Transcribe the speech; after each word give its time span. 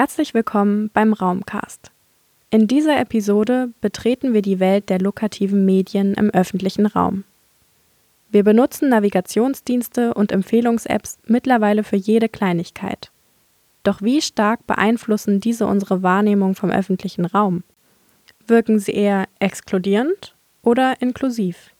Herzlich 0.00 0.32
willkommen 0.32 0.90
beim 0.94 1.12
Raumcast. 1.12 1.90
In 2.50 2.68
dieser 2.68 3.00
Episode 3.00 3.72
betreten 3.80 4.32
wir 4.32 4.42
die 4.42 4.60
Welt 4.60 4.90
der 4.90 5.00
lokativen 5.00 5.64
Medien 5.64 6.14
im 6.14 6.30
öffentlichen 6.30 6.86
Raum. 6.86 7.24
Wir 8.30 8.44
benutzen 8.44 8.90
Navigationsdienste 8.90 10.14
und 10.14 10.30
Empfehlungs-Apps 10.30 11.18
mittlerweile 11.26 11.82
für 11.82 11.96
jede 11.96 12.28
Kleinigkeit. 12.28 13.10
Doch 13.82 14.00
wie 14.00 14.22
stark 14.22 14.64
beeinflussen 14.68 15.40
diese 15.40 15.66
unsere 15.66 16.00
Wahrnehmung 16.04 16.54
vom 16.54 16.70
öffentlichen 16.70 17.24
Raum? 17.24 17.64
Wirken 18.46 18.78
sie 18.78 18.92
eher 18.92 19.26
exkludierend 19.40 20.36
oder 20.62 21.02
inklusiv? 21.02 21.70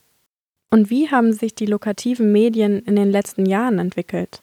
Und 0.70 0.90
wie 0.90 1.08
haben 1.08 1.32
sich 1.32 1.54
die 1.54 1.66
lokativen 1.66 2.32
Medien 2.32 2.80
in 2.80 2.96
den 2.96 3.12
letzten 3.12 3.46
Jahren 3.46 3.78
entwickelt? 3.78 4.42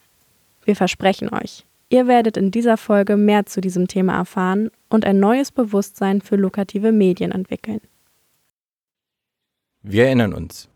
Wir 0.64 0.78
versprechen 0.78 1.28
euch, 1.34 1.66
ihr 1.90 2.08
werdet 2.08 2.38
in 2.38 2.52
dieser 2.52 2.78
Folge 2.78 3.18
mehr 3.18 3.46
zu 3.46 3.62
diesem 3.62 3.88
Thema 3.88 4.18
erfahren 4.18 4.70
und 4.90 5.06
ein 5.06 5.20
neues 5.20 5.52
Bewusstsein 5.52 6.22
für 6.22 6.36
lokative 6.36 6.92
Medien 6.92 7.32
entwickeln. 7.32 7.82
Wir 9.82 10.06
erinnern 10.06 10.34
uns. 10.34 10.70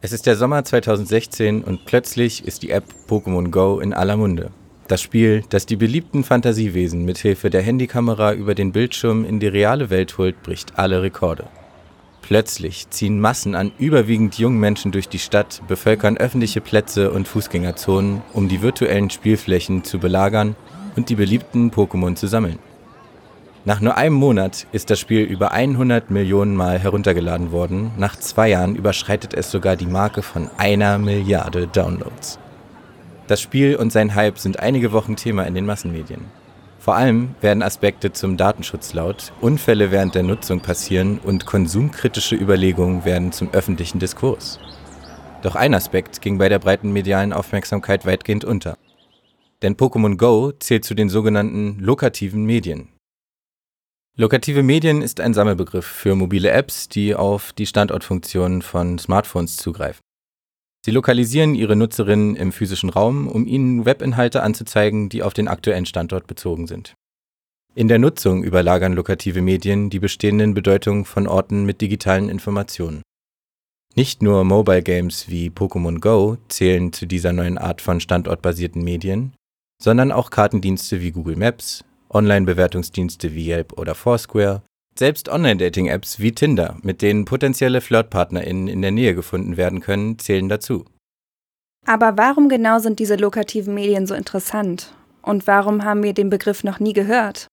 Es 0.00 0.12
ist 0.12 0.26
der 0.26 0.36
Sommer 0.36 0.64
2016 0.64 1.64
und 1.64 1.84
plötzlich 1.84 2.46
ist 2.46 2.62
die 2.62 2.70
App 2.70 2.84
Pokémon 3.08 3.50
Go 3.50 3.80
in 3.80 3.92
aller 3.92 4.16
Munde. 4.16 4.52
Das 4.86 5.02
Spiel, 5.02 5.44
das 5.50 5.66
die 5.66 5.76
beliebten 5.76 6.24
Fantasiewesen 6.24 7.04
mithilfe 7.04 7.50
der 7.50 7.62
Handykamera 7.62 8.32
über 8.32 8.54
den 8.54 8.72
Bildschirm 8.72 9.24
in 9.24 9.40
die 9.40 9.48
reale 9.48 9.90
Welt 9.90 10.16
holt, 10.16 10.42
bricht 10.42 10.78
alle 10.78 11.02
Rekorde. 11.02 11.48
Plötzlich 12.28 12.90
ziehen 12.90 13.20
Massen 13.20 13.54
an 13.54 13.72
überwiegend 13.78 14.36
jungen 14.36 14.60
Menschen 14.60 14.92
durch 14.92 15.08
die 15.08 15.18
Stadt, 15.18 15.62
bevölkern 15.66 16.18
öffentliche 16.18 16.60
Plätze 16.60 17.10
und 17.10 17.26
Fußgängerzonen, 17.26 18.20
um 18.34 18.50
die 18.50 18.60
virtuellen 18.60 19.08
Spielflächen 19.08 19.82
zu 19.82 19.98
belagern 19.98 20.54
und 20.94 21.08
die 21.08 21.14
beliebten 21.14 21.70
Pokémon 21.70 22.16
zu 22.16 22.26
sammeln. 22.26 22.58
Nach 23.64 23.80
nur 23.80 23.96
einem 23.96 24.14
Monat 24.14 24.66
ist 24.72 24.90
das 24.90 25.00
Spiel 25.00 25.22
über 25.22 25.52
100 25.52 26.10
Millionen 26.10 26.54
Mal 26.54 26.78
heruntergeladen 26.78 27.50
worden. 27.50 27.92
Nach 27.96 28.14
zwei 28.14 28.50
Jahren 28.50 28.76
überschreitet 28.76 29.32
es 29.32 29.50
sogar 29.50 29.76
die 29.76 29.86
Marke 29.86 30.20
von 30.20 30.50
einer 30.58 30.98
Milliarde 30.98 31.66
Downloads. 31.66 32.38
Das 33.26 33.40
Spiel 33.40 33.74
und 33.74 33.90
sein 33.90 34.14
Hype 34.14 34.38
sind 34.38 34.60
einige 34.60 34.92
Wochen 34.92 35.16
Thema 35.16 35.44
in 35.44 35.54
den 35.54 35.64
Massenmedien. 35.64 36.26
Vor 36.78 36.94
allem 36.94 37.34
werden 37.40 37.62
Aspekte 37.62 38.12
zum 38.12 38.36
Datenschutz 38.36 38.94
laut, 38.94 39.32
Unfälle 39.40 39.90
während 39.90 40.14
der 40.14 40.22
Nutzung 40.22 40.60
passieren 40.60 41.18
und 41.18 41.44
konsumkritische 41.44 42.36
Überlegungen 42.36 43.04
werden 43.04 43.32
zum 43.32 43.50
öffentlichen 43.52 43.98
Diskurs. 43.98 44.58
Doch 45.42 45.54
ein 45.54 45.74
Aspekt 45.74 46.20
ging 46.20 46.38
bei 46.38 46.48
der 46.48 46.58
breiten 46.58 46.92
medialen 46.92 47.32
Aufmerksamkeit 47.32 48.06
weitgehend 48.06 48.44
unter. 48.44 48.76
Denn 49.62 49.76
Pokémon 49.76 50.16
Go 50.16 50.52
zählt 50.52 50.84
zu 50.84 50.94
den 50.94 51.08
sogenannten 51.08 51.78
lokativen 51.80 52.44
Medien. 52.44 52.88
Lokative 54.16 54.62
Medien 54.62 55.02
ist 55.02 55.20
ein 55.20 55.34
Sammelbegriff 55.34 55.86
für 55.86 56.16
mobile 56.16 56.50
Apps, 56.50 56.88
die 56.88 57.14
auf 57.14 57.52
die 57.52 57.66
Standortfunktionen 57.66 58.62
von 58.62 58.98
Smartphones 58.98 59.56
zugreifen. 59.56 60.00
Sie 60.84 60.90
lokalisieren 60.90 61.54
ihre 61.54 61.76
Nutzerinnen 61.76 62.36
im 62.36 62.52
physischen 62.52 62.90
Raum, 62.90 63.28
um 63.28 63.46
ihnen 63.46 63.84
Webinhalte 63.84 64.42
anzuzeigen, 64.42 65.08
die 65.08 65.22
auf 65.22 65.34
den 65.34 65.48
aktuellen 65.48 65.86
Standort 65.86 66.26
bezogen 66.26 66.66
sind. 66.66 66.94
In 67.74 67.88
der 67.88 67.98
Nutzung 67.98 68.42
überlagern 68.42 68.92
lokative 68.92 69.42
Medien 69.42 69.90
die 69.90 70.00
bestehenden 70.00 70.54
Bedeutungen 70.54 71.04
von 71.04 71.26
Orten 71.28 71.64
mit 71.64 71.80
digitalen 71.80 72.28
Informationen. 72.28 73.02
Nicht 73.94 74.22
nur 74.22 74.44
Mobile 74.44 74.82
Games 74.82 75.28
wie 75.28 75.50
Pokémon 75.50 76.00
Go 76.00 76.38
zählen 76.48 76.92
zu 76.92 77.06
dieser 77.06 77.32
neuen 77.32 77.58
Art 77.58 77.80
von 77.80 78.00
standortbasierten 78.00 78.82
Medien, 78.82 79.34
sondern 79.82 80.12
auch 80.12 80.30
Kartendienste 80.30 81.00
wie 81.00 81.10
Google 81.10 81.36
Maps, 81.36 81.84
Online-Bewertungsdienste 82.10 83.34
wie 83.34 83.48
Yelp 83.48 83.72
oder 83.78 83.94
Foursquare, 83.94 84.62
selbst 84.98 85.28
Online-Dating-Apps 85.28 86.20
wie 86.20 86.32
Tinder, 86.32 86.76
mit 86.82 87.02
denen 87.02 87.24
potenzielle 87.24 87.80
FlirtpartnerInnen 87.80 88.68
in 88.68 88.82
der 88.82 88.90
Nähe 88.90 89.14
gefunden 89.14 89.56
werden 89.56 89.80
können, 89.80 90.18
zählen 90.18 90.48
dazu. 90.48 90.84
Aber 91.86 92.18
warum 92.18 92.48
genau 92.48 92.78
sind 92.78 92.98
diese 92.98 93.16
lokativen 93.16 93.74
Medien 93.74 94.06
so 94.06 94.14
interessant? 94.14 94.94
Und 95.22 95.46
warum 95.46 95.84
haben 95.84 96.02
wir 96.02 96.12
den 96.12 96.30
Begriff 96.30 96.64
noch 96.64 96.80
nie 96.80 96.92
gehört? 96.92 97.48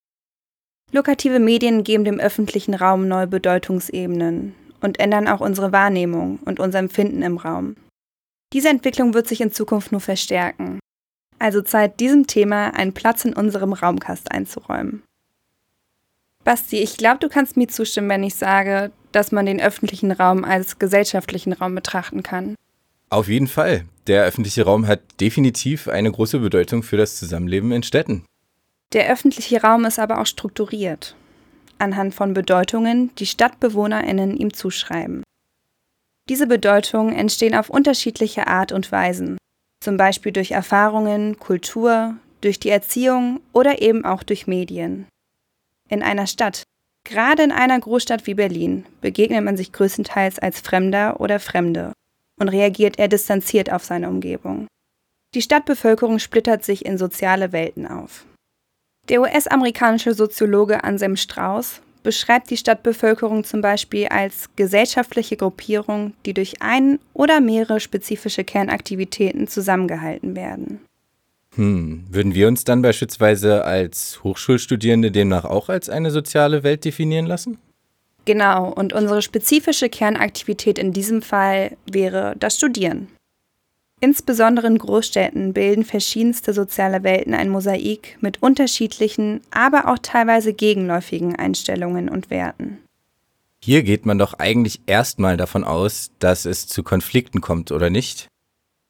Lokative 0.92 1.40
Medien 1.40 1.84
geben 1.84 2.04
dem 2.04 2.20
öffentlichen 2.20 2.74
Raum 2.74 3.08
neue 3.08 3.26
Bedeutungsebenen 3.26 4.54
und 4.80 5.00
ändern 5.00 5.26
auch 5.26 5.40
unsere 5.40 5.72
Wahrnehmung 5.72 6.38
und 6.44 6.60
unser 6.60 6.78
Empfinden 6.78 7.22
im 7.22 7.38
Raum. 7.38 7.76
Diese 8.52 8.68
Entwicklung 8.68 9.14
wird 9.14 9.26
sich 9.26 9.40
in 9.40 9.52
Zukunft 9.52 9.90
nur 9.90 10.00
verstärken. 10.00 10.78
Also 11.38 11.60
Zeit, 11.60 12.00
diesem 12.00 12.26
Thema 12.26 12.74
einen 12.74 12.94
Platz 12.94 13.24
in 13.24 13.34
unserem 13.34 13.72
Raumkast 13.72 14.30
einzuräumen. 14.30 15.02
Basti, 16.46 16.76
ich 16.76 16.96
glaube, 16.96 17.18
du 17.18 17.28
kannst 17.28 17.56
mir 17.56 17.66
zustimmen, 17.66 18.08
wenn 18.08 18.22
ich 18.22 18.36
sage, 18.36 18.92
dass 19.10 19.32
man 19.32 19.46
den 19.46 19.60
öffentlichen 19.60 20.12
Raum 20.12 20.44
als 20.44 20.78
gesellschaftlichen 20.78 21.52
Raum 21.52 21.74
betrachten 21.74 22.22
kann. 22.22 22.54
Auf 23.10 23.26
jeden 23.26 23.48
Fall. 23.48 23.84
Der 24.06 24.22
öffentliche 24.22 24.64
Raum 24.64 24.86
hat 24.86 25.00
definitiv 25.20 25.88
eine 25.88 26.12
große 26.12 26.38
Bedeutung 26.38 26.84
für 26.84 26.96
das 26.96 27.16
Zusammenleben 27.16 27.72
in 27.72 27.82
Städten. 27.82 28.24
Der 28.92 29.10
öffentliche 29.10 29.60
Raum 29.60 29.84
ist 29.86 29.98
aber 29.98 30.20
auch 30.20 30.26
strukturiert, 30.26 31.16
anhand 31.78 32.14
von 32.14 32.32
Bedeutungen, 32.32 33.10
die 33.18 33.26
Stadtbewohnerinnen 33.26 34.36
ihm 34.36 34.54
zuschreiben. 34.54 35.24
Diese 36.28 36.46
Bedeutungen 36.46 37.12
entstehen 37.12 37.56
auf 37.56 37.70
unterschiedliche 37.70 38.46
Art 38.46 38.70
und 38.70 38.92
Weisen, 38.92 39.36
zum 39.82 39.96
Beispiel 39.96 40.30
durch 40.30 40.52
Erfahrungen, 40.52 41.40
Kultur, 41.40 42.14
durch 42.40 42.60
die 42.60 42.70
Erziehung 42.70 43.40
oder 43.52 43.82
eben 43.82 44.04
auch 44.04 44.22
durch 44.22 44.46
Medien. 44.46 45.08
In 45.88 46.02
einer 46.02 46.26
Stadt, 46.26 46.64
gerade 47.04 47.42
in 47.42 47.52
einer 47.52 47.78
Großstadt 47.78 48.26
wie 48.26 48.34
Berlin, 48.34 48.84
begegnet 49.00 49.44
man 49.44 49.56
sich 49.56 49.72
größtenteils 49.72 50.38
als 50.38 50.60
Fremder 50.60 51.20
oder 51.20 51.38
Fremde 51.38 51.92
und 52.38 52.48
reagiert 52.48 52.98
eher 52.98 53.08
distanziert 53.08 53.72
auf 53.72 53.84
seine 53.84 54.08
Umgebung. 54.08 54.66
Die 55.34 55.42
Stadtbevölkerung 55.42 56.18
splittert 56.18 56.64
sich 56.64 56.84
in 56.84 56.98
soziale 56.98 57.52
Welten 57.52 57.86
auf. 57.86 58.24
Der 59.08 59.20
US-amerikanische 59.20 60.14
Soziologe 60.14 60.82
Anselm 60.82 61.16
Strauß 61.16 61.80
beschreibt 62.02 62.50
die 62.50 62.56
Stadtbevölkerung 62.56 63.44
zum 63.44 63.60
Beispiel 63.60 64.06
als 64.08 64.48
gesellschaftliche 64.56 65.36
Gruppierung, 65.36 66.14
die 66.24 66.34
durch 66.34 66.62
ein 66.62 66.98
oder 67.12 67.40
mehrere 67.40 67.80
spezifische 67.80 68.44
Kernaktivitäten 68.44 69.48
zusammengehalten 69.48 70.34
werden. 70.34 70.80
Hm, 71.56 72.04
würden 72.10 72.34
wir 72.34 72.48
uns 72.48 72.64
dann 72.64 72.82
beispielsweise 72.82 73.64
als 73.64 74.22
Hochschulstudierende 74.22 75.10
demnach 75.10 75.44
auch 75.44 75.68
als 75.68 75.88
eine 75.88 76.10
soziale 76.10 76.62
Welt 76.62 76.84
definieren 76.84 77.26
lassen? 77.26 77.58
Genau, 78.26 78.72
und 78.72 78.92
unsere 78.92 79.22
spezifische 79.22 79.88
Kernaktivität 79.88 80.78
in 80.78 80.92
diesem 80.92 81.22
Fall 81.22 81.76
wäre 81.90 82.34
das 82.38 82.56
Studieren. 82.56 83.08
Insbesondere 84.00 84.66
in 84.66 84.76
Großstädten 84.76 85.54
bilden 85.54 85.84
verschiedenste 85.84 86.52
soziale 86.52 87.02
Welten 87.02 87.32
ein 87.32 87.48
Mosaik 87.48 88.18
mit 88.20 88.42
unterschiedlichen, 88.42 89.40
aber 89.50 89.88
auch 89.88 89.98
teilweise 89.98 90.52
gegenläufigen 90.52 91.36
Einstellungen 91.36 92.10
und 92.10 92.28
Werten. 92.28 92.78
Hier 93.64 93.82
geht 93.82 94.04
man 94.04 94.18
doch 94.18 94.34
eigentlich 94.34 94.80
erstmal 94.86 95.38
davon 95.38 95.64
aus, 95.64 96.10
dass 96.18 96.44
es 96.44 96.66
zu 96.66 96.82
Konflikten 96.82 97.40
kommt, 97.40 97.72
oder 97.72 97.88
nicht? 97.88 98.28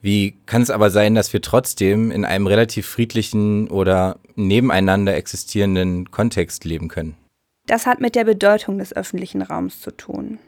Wie 0.06 0.36
kann 0.46 0.62
es 0.62 0.70
aber 0.70 0.90
sein, 0.90 1.16
dass 1.16 1.32
wir 1.32 1.42
trotzdem 1.42 2.12
in 2.12 2.24
einem 2.24 2.46
relativ 2.46 2.86
friedlichen 2.86 3.68
oder 3.68 4.20
nebeneinander 4.36 5.16
existierenden 5.16 6.12
Kontext 6.12 6.64
leben 6.64 6.86
können? 6.86 7.16
Das 7.66 7.86
hat 7.86 8.00
mit 8.00 8.14
der 8.14 8.22
Bedeutung 8.22 8.78
des 8.78 8.94
öffentlichen 8.94 9.42
Raums 9.42 9.80
zu 9.80 9.90
tun. 9.90 10.38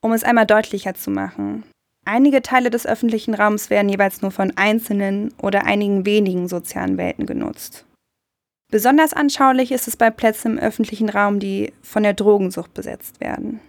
Um 0.00 0.12
es 0.12 0.24
einmal 0.24 0.46
deutlicher 0.46 0.94
zu 0.94 1.10
machen, 1.10 1.64
Einige 2.06 2.40
Teile 2.40 2.70
des 2.70 2.86
öffentlichen 2.86 3.34
Raums 3.34 3.68
werden 3.68 3.90
jeweils 3.90 4.22
nur 4.22 4.30
von 4.30 4.56
einzelnen 4.56 5.32
oder 5.40 5.66
einigen 5.66 6.04
wenigen 6.06 6.48
sozialen 6.48 6.96
Welten 6.96 7.26
genutzt. 7.26 7.84
Besonders 8.72 9.12
anschaulich 9.12 9.70
ist 9.70 9.86
es 9.86 9.96
bei 9.96 10.10
Plätzen 10.10 10.52
im 10.52 10.58
öffentlichen 10.58 11.10
Raum, 11.10 11.38
die 11.38 11.72
von 11.82 12.02
der 12.02 12.14
Drogensucht 12.14 12.74
besetzt 12.74 13.20
werden. 13.20 13.60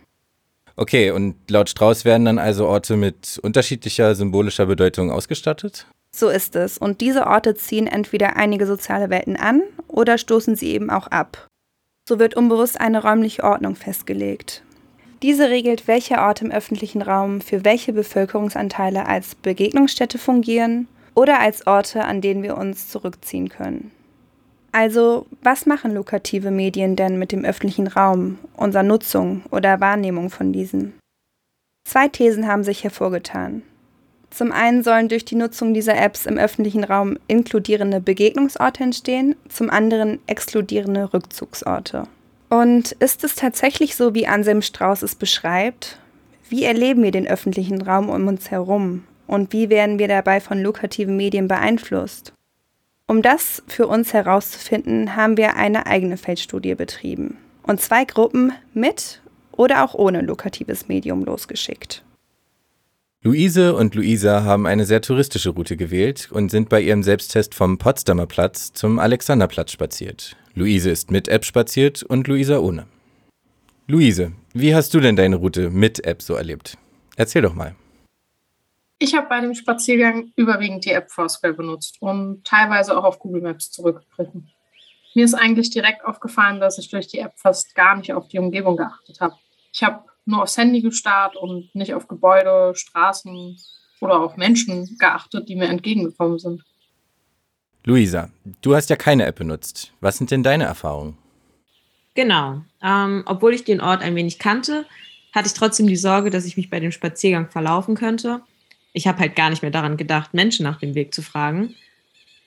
Okay, 0.76 1.12
und 1.12 1.36
laut 1.50 1.70
Strauß 1.70 2.04
werden 2.04 2.26
dann 2.26 2.40
also 2.40 2.68
Orte 2.68 2.98
mit 2.98 3.40
unterschiedlicher 3.44 4.16
symbolischer 4.16 4.66
Bedeutung 4.66 5.12
ausgestattet? 5.12 5.86
So 6.16 6.30
ist 6.30 6.56
es. 6.56 6.78
Und 6.78 7.02
diese 7.02 7.28
Orte 7.28 7.56
ziehen 7.56 7.88
entweder 7.88 8.36
einige 8.36 8.66
soziale 8.66 9.10
Welten 9.10 9.36
an 9.36 9.62
oder 9.88 10.18
stoßen 10.18 10.56
sie 10.56 10.72
eben 10.72 10.90
auch 10.90 11.08
ab. 11.08 11.48
So 12.08 12.20
wird 12.20 12.36
unbewusst 12.36 12.80
eine 12.80 13.02
räumliche 13.02 13.44
Ordnung 13.44 13.76
festgelegt. 13.76 14.64
Diese 15.22 15.50
regelt, 15.50 15.88
welche 15.88 16.18
Orte 16.18 16.46
im 16.46 16.52
öffentlichen 16.52 17.02
Raum 17.02 17.40
für 17.40 17.64
welche 17.64 17.94
Bevölkerungsanteile 17.94 19.06
als 19.06 19.36
Begegnungsstätte 19.36 20.18
fungieren 20.18 20.88
oder 21.16 21.40
als 21.40 21.66
Orte, 21.66 22.04
an 22.04 22.20
denen 22.20 22.44
wir 22.44 22.58
uns 22.58 22.90
zurückziehen 22.90 23.48
können. 23.48 23.92
Also, 24.74 25.28
was 25.44 25.68
machen 25.68 25.94
lokative 25.94 26.50
Medien 26.50 26.96
denn 26.96 27.20
mit 27.20 27.32
dem 27.32 27.46
öffentlichen 27.46 27.86
Raum, 27.86 28.40
unserer 28.58 28.82
Nutzung 28.82 29.44
oder 29.52 29.80
Wahrnehmung 29.80 30.32
von 30.32 30.52
diesem? 30.52 30.94
Zwei 31.86 32.08
Thesen 32.08 32.48
haben 32.48 32.64
sich 32.64 32.84
hervorgetan. 32.84 33.62
Zum 34.32 34.52
einen 34.52 34.82
sollen 34.82 35.10
durch 35.10 35.26
die 35.26 35.36
Nutzung 35.36 35.76
dieser 35.76 35.96
Apps 35.96 36.26
im 36.26 36.40
öffentlichen 36.40 36.84
Raum 36.84 37.20
inkludierende 37.28 38.02
Begegnungsorte 38.02 38.84
entstehen, 38.84 39.36
zum 39.48 39.70
anderen 39.70 40.18
exkludierende 40.26 41.14
Rückzugsorte. 41.14 42.08
Und 42.50 42.94
ist 42.94 43.24
es 43.24 43.36
tatsächlich 43.36 43.96
so, 43.96 44.16
wie 44.16 44.26
Anselm 44.26 44.64
Strauß 44.64 45.04
es 45.04 45.14
beschreibt? 45.14 46.00
Wie 46.50 46.64
erleben 46.64 47.04
wir 47.04 47.12
den 47.12 47.28
öffentlichen 47.28 47.80
Raum 47.80 48.10
um 48.10 48.28
uns 48.28 48.50
herum? 48.50 49.04
Und 49.28 49.54
wie 49.54 49.70
werden 49.70 50.00
wir 50.00 50.08
dabei 50.08 50.42
von 50.42 50.64
lukrativen 50.64 51.16
Medien 51.16 51.48
beeinflusst? 51.48 52.34
Um 53.08 53.22
das 53.22 53.64
für 53.68 53.88
uns 53.88 54.14
herauszufinden, 54.14 55.16
haben 55.16 55.38
wir 55.38 55.56
eine 55.56 55.86
eigene 55.86 56.18
Feldstudie 56.18 56.76
betrieben 56.76 57.38
und 57.64 57.82
zwei 57.82 58.06
Gruppen 58.06 58.54
mit 58.74 59.22
oder 59.52 59.84
auch 59.84 59.94
ohne 59.94 60.22
lukratives 60.22 60.88
Medium 60.88 61.24
losgeschickt. 61.24 62.04
Luise 63.22 63.74
und 63.76 63.96
Luisa 63.96 64.44
haben 64.44 64.68
eine 64.68 64.86
sehr 64.86 65.02
touristische 65.02 65.52
Route 65.52 65.78
gewählt 65.78 66.30
und 66.32 66.50
sind 66.50 66.68
bei 66.68 66.82
ihrem 66.82 67.04
Selbsttest 67.04 67.56
vom 67.56 67.78
Potsdamer 67.78 68.26
Platz 68.26 68.74
zum 68.74 69.00
Alexanderplatz 69.00 69.72
spaziert. 69.72 70.36
Luise 70.56 70.90
ist 70.90 71.10
mit 71.10 71.30
App 71.30 71.46
spaziert 71.46 72.04
und 72.04 72.28
Luisa 72.28 72.60
ohne. 72.60 72.86
Luise, 73.88 74.34
wie 74.54 74.76
hast 74.76 74.94
du 74.94 75.00
denn 75.00 75.16
deine 75.16 75.38
Route 75.38 75.70
mit 75.70 76.06
App 76.06 76.22
so 76.22 76.36
erlebt? 76.36 76.78
Erzähl 77.16 77.42
doch 77.42 77.54
mal. 77.54 77.76
Ich 79.00 79.16
habe 79.16 79.28
bei 79.28 79.42
dem 79.42 79.54
Spaziergang 79.54 80.32
überwiegend 80.36 80.86
die 80.86 80.92
App 80.92 81.12
Foursquare 81.12 81.54
benutzt 81.54 82.02
und 82.02 82.44
teilweise 82.46 82.98
auch 82.98 83.04
auf 83.04 83.20
Google 83.20 83.42
Maps 83.42 83.72
zurückgegriffen. 83.72 84.50
Mir 85.16 85.26
ist 85.26 85.34
eigentlich 85.34 85.70
direkt 85.70 86.06
aufgefallen, 86.06 86.60
dass 86.60 86.78
ich 86.78 86.90
durch 86.90 87.08
die 87.08 87.20
App 87.20 87.34
fast 87.38 87.76
gar 87.76 87.96
nicht 87.96 88.14
auf 88.14 88.28
die 88.28 88.40
Umgebung 88.40 88.78
geachtet 88.78 89.20
habe. 89.20 89.36
Ich 89.72 89.84
habe 89.84 90.06
nur 90.26 90.42
aufs 90.42 90.58
Handy 90.58 90.82
gestarrt 90.82 91.36
und 91.36 91.74
nicht 91.76 91.94
auf 91.94 92.08
Gebäude, 92.08 92.74
Straßen 92.76 93.58
oder 94.00 94.20
auf 94.20 94.38
Menschen 94.38 94.98
geachtet, 94.98 95.50
die 95.50 95.56
mir 95.56 95.68
entgegengekommen 95.68 96.40
sind. 96.40 96.64
Luisa, 97.86 98.30
du 98.62 98.76
hast 98.76 98.90
ja 98.90 98.96
keine 98.96 99.26
App 99.26 99.36
benutzt. 99.36 99.92
Was 100.00 100.18
sind 100.18 100.32
denn 100.32 100.44
deine 100.44 100.64
Erfahrungen? 100.64 101.18
Genau. 102.16 102.62
Ähm, 102.82 103.24
obwohl 103.26 103.54
ich 103.54 103.66
den 103.66 103.82
Ort 103.82 104.02
ein 104.02 104.16
wenig 104.16 104.40
kannte, 104.40 104.86
hatte 105.34 105.48
ich 105.48 105.54
trotzdem 105.54 105.88
die 105.88 105.96
Sorge, 105.96 106.30
dass 106.30 106.46
ich 106.46 106.58
mich 106.58 106.70
bei 106.70 106.80
dem 106.80 106.92
Spaziergang 106.92 107.50
verlaufen 107.50 107.96
könnte. 107.96 108.42
Ich 108.94 109.08
habe 109.08 109.20
halt 109.20 109.36
gar 109.36 109.50
nicht 109.50 109.62
mehr 109.62 109.72
daran 109.72 109.98
gedacht, 109.98 110.34
Menschen 110.34 110.64
nach 110.64 110.80
dem 110.80 110.96
Weg 110.96 111.14
zu 111.14 111.22
fragen. 111.22 111.76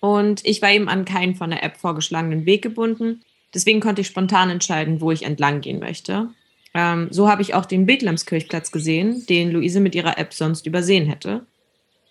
Und 0.01 0.45
ich 0.45 0.63
war 0.63 0.71
eben 0.71 0.89
an 0.89 1.05
keinen 1.05 1.35
von 1.35 1.51
der 1.51 1.63
App 1.63 1.77
vorgeschlagenen 1.77 2.47
Weg 2.47 2.63
gebunden. 2.63 3.23
Deswegen 3.53 3.81
konnte 3.81 4.01
ich 4.01 4.07
spontan 4.07 4.51
entscheiden, 4.51 5.01
wo 5.01 5.11
ich 5.11 5.25
entlang 5.25 5.61
gehen 5.61 5.81
möchte. 5.81 6.29
Ähm, 6.75 7.09
so 7.11 7.29
habe 7.29 7.43
ich 7.43 7.55
auch 7.55 7.67
den 7.67 7.87
Betlemskirchplatz 7.87 8.71
gesehen, 8.71 9.25
den 9.27 9.51
Luise 9.51 9.81
mit 9.81 9.95
ihrer 9.95 10.19
App 10.19 10.33
sonst 10.33 10.67
übersehen 10.67 11.07
hätte 11.07 11.47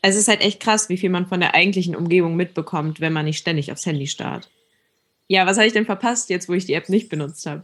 es 0.08 0.16
ist 0.16 0.28
halt 0.28 0.42
echt 0.42 0.60
krass, 0.60 0.88
wie 0.90 0.98
viel 0.98 1.10
man 1.10 1.26
von 1.26 1.40
der 1.40 1.56
eigentlichen 1.56 1.96
Umgebung 1.96 2.36
mitbekommt, 2.36 3.02
wenn 3.02 3.14
man 3.14 3.26
nicht 3.26 3.40
ständig 3.40 3.72
aufs 3.72 3.88
Handy 3.88 4.06
starrt. 4.06 4.52
Ja, 5.28 5.48
was 5.48 5.58
habe 5.58 5.66
ich 5.66 5.74
denn 5.74 5.88
verpasst, 5.88 6.30
jetzt 6.30 6.48
wo 6.48 6.54
ich 6.54 6.66
die 6.66 6.76
App 6.76 6.90
nicht 6.90 7.10
benutzt 7.10 7.48
habe? 7.48 7.64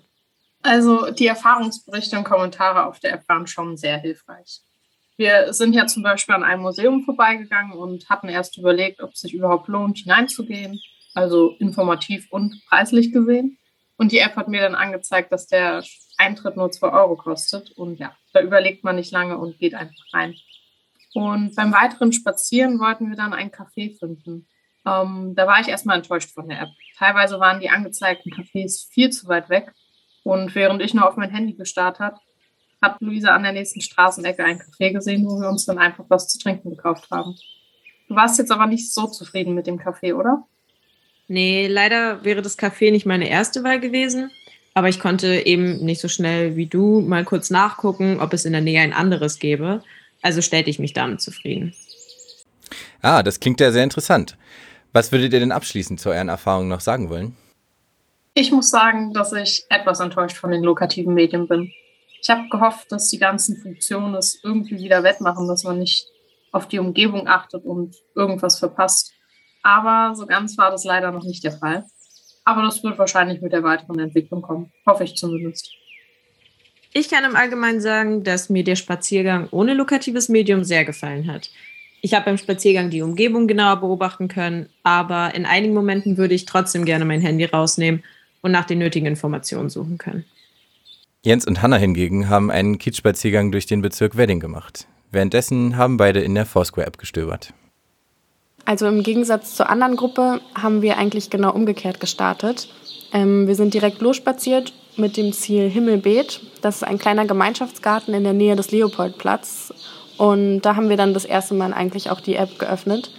Also 0.63 1.11
die 1.11 1.27
Erfahrungsberichte 1.27 2.17
und 2.17 2.23
Kommentare 2.23 2.85
auf 2.85 2.99
der 2.99 3.13
App 3.13 3.29
waren 3.29 3.45
schon 3.45 3.77
sehr 3.77 3.99
hilfreich. 3.99 4.61
Wir 5.17 5.53
sind 5.53 5.73
ja 5.73 5.85
zum 5.87 6.03
Beispiel 6.03 6.35
an 6.35 6.43
einem 6.43 6.61
Museum 6.61 7.03
vorbeigegangen 7.03 7.73
und 7.73 8.09
hatten 8.09 8.29
erst 8.29 8.57
überlegt, 8.57 9.01
ob 9.01 9.11
es 9.11 9.21
sich 9.21 9.33
überhaupt 9.33 9.67
lohnt, 9.67 9.99
hineinzugehen, 9.99 10.79
also 11.13 11.55
informativ 11.59 12.27
und 12.31 12.61
preislich 12.67 13.11
gesehen. 13.11 13.57
Und 13.97 14.11
die 14.11 14.19
App 14.19 14.35
hat 14.35 14.47
mir 14.47 14.61
dann 14.61 14.73
angezeigt, 14.73 15.31
dass 15.31 15.45
der 15.45 15.83
Eintritt 16.17 16.57
nur 16.57 16.71
2 16.71 16.89
Euro 16.89 17.15
kostet. 17.15 17.71
Und 17.71 17.99
ja, 17.99 18.15
da 18.33 18.41
überlegt 18.41 18.83
man 18.83 18.95
nicht 18.95 19.11
lange 19.11 19.37
und 19.37 19.59
geht 19.59 19.75
einfach 19.75 20.05
rein. 20.11 20.33
Und 21.13 21.55
beim 21.55 21.71
weiteren 21.71 22.13
Spazieren 22.13 22.79
wollten 22.79 23.09
wir 23.09 23.17
dann 23.17 23.33
ein 23.33 23.51
Café 23.51 23.97
finden. 23.99 24.47
Ähm, 24.85 25.33
da 25.35 25.45
war 25.45 25.59
ich 25.59 25.67
erstmal 25.67 25.97
enttäuscht 25.97 26.31
von 26.31 26.47
der 26.49 26.61
App. 26.61 26.69
Teilweise 26.97 27.39
waren 27.39 27.59
die 27.59 27.69
angezeigten 27.69 28.31
Cafés 28.31 28.89
viel 28.91 29.11
zu 29.11 29.27
weit 29.27 29.49
weg. 29.49 29.71
Und 30.23 30.55
während 30.55 30.81
ich 30.81 30.93
nur 30.93 31.07
auf 31.07 31.17
mein 31.17 31.29
Handy 31.29 31.53
gestarrt 31.53 31.99
habe, 31.99 32.17
hat 32.81 32.99
Luisa 32.99 33.35
an 33.35 33.43
der 33.43 33.53
nächsten 33.53 33.81
Straßenecke 33.81 34.43
ein 34.43 34.59
Café 34.59 34.91
gesehen, 34.91 35.25
wo 35.25 35.39
wir 35.39 35.49
uns 35.49 35.65
dann 35.65 35.77
einfach 35.77 36.05
was 36.09 36.27
zu 36.27 36.39
trinken 36.39 36.71
gekauft 36.71 37.07
haben. 37.11 37.35
Du 38.07 38.15
warst 38.15 38.39
jetzt 38.39 38.51
aber 38.51 38.65
nicht 38.65 38.91
so 38.91 39.07
zufrieden 39.07 39.53
mit 39.53 39.67
dem 39.67 39.79
Café, 39.79 40.13
oder? 40.13 40.43
Nee, 41.27 41.67
leider 41.67 42.23
wäre 42.25 42.41
das 42.41 42.57
Café 42.57 42.91
nicht 42.91 43.05
meine 43.05 43.29
erste 43.29 43.63
Wahl 43.63 43.79
gewesen. 43.79 44.31
Aber 44.73 44.89
ich 44.89 44.99
konnte 44.99 45.45
eben 45.45 45.83
nicht 45.83 46.01
so 46.01 46.07
schnell 46.07 46.55
wie 46.55 46.65
du 46.65 47.01
mal 47.01 47.25
kurz 47.25 47.49
nachgucken, 47.49 48.19
ob 48.19 48.33
es 48.33 48.45
in 48.45 48.53
der 48.53 48.61
Nähe 48.61 48.81
ein 48.81 48.93
anderes 48.93 49.39
gäbe. 49.39 49.83
Also 50.21 50.41
stellte 50.41 50.69
ich 50.69 50.79
mich 50.79 50.93
damit 50.93 51.21
zufrieden. 51.21 51.73
Ah, 53.01 53.23
das 53.23 53.39
klingt 53.39 53.59
ja 53.59 53.71
sehr 53.71 53.83
interessant. 53.83 54.37
Was 54.93 55.11
würdet 55.11 55.33
ihr 55.33 55.39
denn 55.39 55.51
abschließend 55.51 55.99
zu 55.99 56.09
euren 56.09 56.29
Erfahrungen 56.29 56.69
noch 56.69 56.81
sagen 56.81 57.09
wollen? 57.09 57.35
Ich 58.33 58.51
muss 58.51 58.69
sagen, 58.69 59.13
dass 59.13 59.33
ich 59.33 59.65
etwas 59.69 59.99
enttäuscht 59.99 60.37
von 60.37 60.51
den 60.51 60.63
lokativen 60.63 61.13
Medien 61.13 61.47
bin. 61.47 61.71
Ich 62.21 62.29
habe 62.29 62.49
gehofft, 62.49 62.91
dass 62.91 63.09
die 63.09 63.17
ganzen 63.17 63.57
Funktionen 63.57 64.13
es 64.15 64.39
irgendwie 64.43 64.77
wieder 64.77 65.03
wettmachen, 65.03 65.47
dass 65.47 65.63
man 65.63 65.79
nicht 65.79 66.05
auf 66.51 66.67
die 66.67 66.79
Umgebung 66.79 67.27
achtet 67.27 67.65
und 67.65 67.95
irgendwas 68.15 68.59
verpasst. 68.59 69.13
Aber 69.63 70.15
so 70.15 70.25
ganz 70.25 70.57
war 70.57 70.69
das 70.69 70.83
leider 70.83 71.11
noch 71.11 71.23
nicht 71.23 71.43
der 71.43 71.53
Fall. 71.53 71.85
Aber 72.43 72.61
das 72.61 72.83
wird 72.83 72.97
wahrscheinlich 72.97 73.41
mit 73.41 73.53
der 73.53 73.63
weiteren 73.63 73.99
Entwicklung 73.99 74.41
kommen. 74.41 74.71
Hoffe 74.85 75.03
ich 75.03 75.15
zumindest. 75.15 75.71
Ich 76.93 77.09
kann 77.09 77.23
im 77.23 77.35
Allgemeinen 77.35 77.79
sagen, 77.79 78.23
dass 78.23 78.49
mir 78.49 78.63
der 78.63 78.75
Spaziergang 78.75 79.47
ohne 79.51 79.73
lokatives 79.73 80.29
Medium 80.29 80.63
sehr 80.63 80.83
gefallen 80.83 81.31
hat. 81.31 81.49
Ich 82.01 82.13
habe 82.13 82.25
beim 82.25 82.37
Spaziergang 82.37 82.89
die 82.89 83.01
Umgebung 83.01 83.47
genauer 83.47 83.77
beobachten 83.77 84.27
können, 84.27 84.69
aber 84.83 85.33
in 85.35 85.45
einigen 85.45 85.73
Momenten 85.73 86.17
würde 86.17 86.33
ich 86.33 86.45
trotzdem 86.45 86.83
gerne 86.83 87.05
mein 87.05 87.21
Handy 87.21 87.45
rausnehmen 87.45 88.03
und 88.41 88.51
nach 88.51 88.65
den 88.65 88.79
nötigen 88.79 89.05
Informationen 89.05 89.69
suchen 89.69 89.97
können. 89.97 90.25
Jens 91.23 91.45
und 91.45 91.61
Hanna 91.61 91.75
hingegen 91.75 92.29
haben 92.29 92.49
einen 92.49 92.79
Kiezspaziergang 92.79 93.51
durch 93.51 93.67
den 93.67 93.83
Bezirk 93.83 94.17
Wedding 94.17 94.39
gemacht. 94.39 94.87
Währenddessen 95.11 95.77
haben 95.77 95.97
beide 95.97 96.19
in 96.19 96.33
der 96.33 96.47
Foursquare-App 96.47 96.97
gestöbert. 96.97 97.53
Also 98.65 98.87
im 98.87 99.03
Gegensatz 99.03 99.55
zur 99.55 99.69
anderen 99.69 99.97
Gruppe 99.97 100.41
haben 100.55 100.81
wir 100.81 100.97
eigentlich 100.97 101.29
genau 101.29 101.51
umgekehrt 101.51 101.99
gestartet. 101.99 102.69
Ähm, 103.13 103.45
wir 103.45 103.53
sind 103.53 103.75
direkt 103.75 104.01
losspaziert 104.01 104.73
mit 104.97 105.15
dem 105.15 105.31
Ziel 105.31 105.69
Himmelbeet. 105.69 106.41
Das 106.61 106.77
ist 106.77 106.83
ein 106.83 106.97
kleiner 106.97 107.25
Gemeinschaftsgarten 107.25 108.15
in 108.15 108.23
der 108.23 108.33
Nähe 108.33 108.55
des 108.55 108.71
Leopoldplatz. 108.71 109.71
Und 110.17 110.61
da 110.61 110.75
haben 110.75 110.89
wir 110.89 110.97
dann 110.97 111.13
das 111.13 111.25
erste 111.25 111.53
Mal 111.53 111.71
eigentlich 111.71 112.09
auch 112.09 112.19
die 112.19 112.35
App 112.35 112.57
geöffnet. 112.57 113.11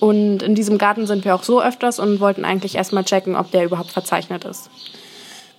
Und 0.00 0.42
in 0.42 0.54
diesem 0.54 0.78
Garten 0.78 1.06
sind 1.06 1.26
wir 1.26 1.34
auch 1.34 1.42
so 1.42 1.60
öfters 1.60 1.98
und 1.98 2.20
wollten 2.20 2.46
eigentlich 2.46 2.76
erstmal 2.76 3.04
checken, 3.04 3.36
ob 3.36 3.50
der 3.50 3.66
überhaupt 3.66 3.90
verzeichnet 3.90 4.46
ist. 4.46 4.70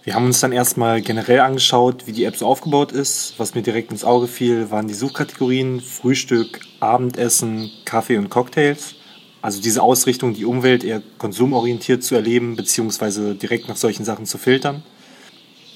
Wir 0.06 0.16
haben 0.16 0.26
uns 0.26 0.42
dann 0.42 0.52
erstmal 0.52 1.02
generell 1.02 1.40
angeschaut, 1.40 2.08
wie 2.08 2.12
die 2.12 2.26
App 2.26 2.36
so 2.36 2.46
aufgebaut 2.46 2.92
ist. 2.92 3.36
Was 3.38 3.56
mir 3.56 3.62
direkt 3.62 3.90
ins 3.90 4.04
Auge 4.04 4.28
fiel, 4.28 4.70
waren 4.70 4.90
die 4.90 4.94
Suchkategorien 4.94 5.80
Frühstück, 5.80 6.60
Abendessen, 6.82 7.72
Kaffee 7.86 8.18
und 8.18 8.30
Cocktails. 8.30 8.96
Also 9.42 9.62
diese 9.62 9.82
Ausrichtung, 9.82 10.34
die 10.34 10.44
Umwelt 10.44 10.84
eher 10.84 11.02
konsumorientiert 11.20 12.04
zu 12.04 12.16
erleben, 12.16 12.58
beziehungsweise 12.58 13.36
direkt 13.36 13.70
nach 13.70 13.78
solchen 13.78 14.04
Sachen 14.04 14.26
zu 14.26 14.38
filtern. 14.38 14.84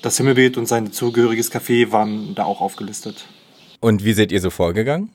Das 0.02 0.18
Himmelbeet 0.18 0.58
und 0.58 0.68
sein 0.68 0.92
zugehöriges 0.92 1.50
Café 1.50 1.94
waren 1.94 2.36
da 2.36 2.44
auch 2.44 2.60
aufgelistet. 2.60 3.26
Und 3.80 4.04
wie 4.04 4.14
seid 4.14 4.34
ihr 4.34 4.42
so 4.42 4.50
vorgegangen? 4.50 5.10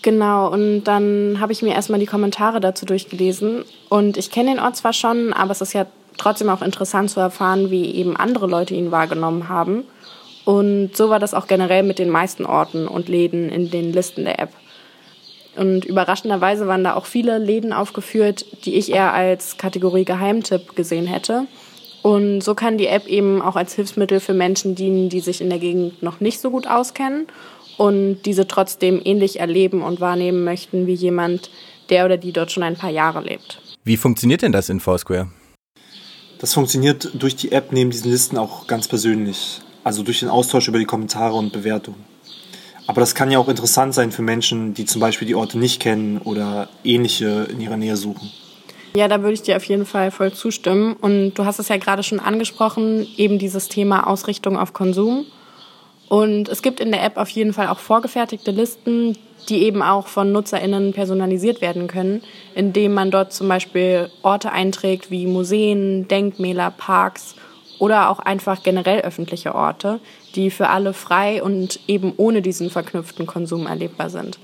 Genau, 0.00 0.50
und 0.50 0.84
dann 0.84 1.40
habe 1.40 1.52
ich 1.52 1.60
mir 1.60 1.74
erstmal 1.74 2.00
die 2.00 2.06
Kommentare 2.06 2.60
dazu 2.60 2.86
durchgelesen. 2.86 3.64
Und 3.90 4.16
ich 4.16 4.30
kenne 4.30 4.54
den 4.54 4.60
Ort 4.60 4.76
zwar 4.76 4.94
schon, 4.94 5.34
aber 5.34 5.52
es 5.52 5.60
ist 5.60 5.74
ja 5.74 5.86
trotzdem 6.16 6.48
auch 6.48 6.62
interessant 6.62 7.10
zu 7.10 7.20
erfahren, 7.20 7.70
wie 7.70 7.94
eben 7.94 8.16
andere 8.16 8.46
Leute 8.46 8.74
ihn 8.74 8.90
wahrgenommen 8.90 9.48
haben. 9.48 9.84
Und 10.44 10.96
so 10.96 11.08
war 11.08 11.18
das 11.18 11.34
auch 11.34 11.46
generell 11.46 11.82
mit 11.82 11.98
den 11.98 12.10
meisten 12.10 12.44
Orten 12.44 12.86
und 12.86 13.08
Läden 13.08 13.48
in 13.48 13.70
den 13.70 13.92
Listen 13.92 14.24
der 14.24 14.38
App. 14.40 14.50
Und 15.56 15.84
überraschenderweise 15.84 16.66
waren 16.66 16.84
da 16.84 16.94
auch 16.94 17.06
viele 17.06 17.38
Läden 17.38 17.72
aufgeführt, 17.72 18.44
die 18.64 18.74
ich 18.74 18.90
eher 18.90 19.12
als 19.12 19.56
Kategorie 19.56 20.04
Geheimtipp 20.04 20.74
gesehen 20.74 21.06
hätte. 21.06 21.46
Und 22.02 22.42
so 22.42 22.54
kann 22.54 22.76
die 22.76 22.88
App 22.88 23.06
eben 23.06 23.40
auch 23.40 23.56
als 23.56 23.74
Hilfsmittel 23.74 24.20
für 24.20 24.34
Menschen 24.34 24.74
dienen, 24.74 25.08
die 25.08 25.20
sich 25.20 25.40
in 25.40 25.48
der 25.48 25.58
Gegend 25.58 26.02
noch 26.02 26.20
nicht 26.20 26.40
so 26.40 26.50
gut 26.50 26.66
auskennen 26.66 27.26
und 27.78 28.22
diese 28.26 28.46
trotzdem 28.46 29.00
ähnlich 29.04 29.40
erleben 29.40 29.82
und 29.82 30.00
wahrnehmen 30.00 30.44
möchten 30.44 30.86
wie 30.86 30.94
jemand, 30.94 31.50
der 31.88 32.04
oder 32.04 32.16
die 32.16 32.32
dort 32.32 32.52
schon 32.52 32.62
ein 32.62 32.76
paar 32.76 32.90
Jahre 32.90 33.22
lebt. 33.22 33.60
Wie 33.84 33.96
funktioniert 33.96 34.42
denn 34.42 34.52
das 34.52 34.68
in 34.68 34.80
Foursquare? 34.80 35.28
Das 36.38 36.54
funktioniert 36.54 37.10
durch 37.14 37.36
die 37.36 37.52
App 37.52 37.72
neben 37.72 37.90
diesen 37.90 38.10
Listen 38.10 38.36
auch 38.38 38.66
ganz 38.66 38.88
persönlich, 38.88 39.60
also 39.82 40.02
durch 40.02 40.20
den 40.20 40.28
Austausch 40.28 40.68
über 40.68 40.78
die 40.78 40.84
Kommentare 40.84 41.34
und 41.34 41.52
Bewertungen. 41.52 42.04
Aber 42.86 43.00
das 43.00 43.14
kann 43.14 43.30
ja 43.30 43.38
auch 43.38 43.48
interessant 43.48 43.94
sein 43.94 44.12
für 44.12 44.22
Menschen, 44.22 44.74
die 44.74 44.84
zum 44.84 45.00
Beispiel 45.00 45.26
die 45.26 45.34
Orte 45.34 45.58
nicht 45.58 45.80
kennen 45.80 46.18
oder 46.18 46.68
ähnliche 46.84 47.48
in 47.50 47.60
ihrer 47.60 47.78
Nähe 47.78 47.96
suchen. 47.96 48.30
Ja, 48.96 49.08
da 49.08 49.22
würde 49.22 49.32
ich 49.32 49.42
dir 49.42 49.56
auf 49.56 49.64
jeden 49.64 49.86
Fall 49.86 50.10
voll 50.10 50.32
zustimmen. 50.32 50.94
Und 50.94 51.34
du 51.34 51.44
hast 51.44 51.58
es 51.58 51.68
ja 51.68 51.78
gerade 51.78 52.02
schon 52.02 52.20
angesprochen, 52.20 53.06
eben 53.16 53.38
dieses 53.38 53.68
Thema 53.68 54.06
Ausrichtung 54.06 54.56
auf 54.56 54.72
Konsum. 54.72 55.26
Und 56.08 56.48
es 56.48 56.62
gibt 56.62 56.78
in 56.78 56.92
der 56.92 57.02
App 57.02 57.16
auf 57.16 57.28
jeden 57.30 57.52
Fall 57.52 57.68
auch 57.68 57.78
vorgefertigte 57.78 58.50
Listen, 58.50 59.16
die 59.48 59.62
eben 59.62 59.82
auch 59.82 60.06
von 60.06 60.32
NutzerInnen 60.32 60.92
personalisiert 60.92 61.60
werden 61.60 61.86
können, 61.86 62.22
indem 62.54 62.94
man 62.94 63.10
dort 63.10 63.32
zum 63.32 63.48
Beispiel 63.48 64.10
Orte 64.22 64.52
einträgt 64.52 65.10
wie 65.10 65.26
Museen, 65.26 66.08
Denkmäler, 66.08 66.70
Parks 66.70 67.34
oder 67.78 68.10
auch 68.10 68.18
einfach 68.18 68.62
generell 68.62 69.00
öffentliche 69.00 69.54
Orte, 69.54 70.00
die 70.34 70.50
für 70.50 70.68
alle 70.68 70.92
frei 70.92 71.42
und 71.42 71.80
eben 71.86 72.12
ohne 72.16 72.42
diesen 72.42 72.70
verknüpften 72.70 73.26
Konsum 73.26 73.66
erlebbar 73.66 74.10
sind. 74.10 74.38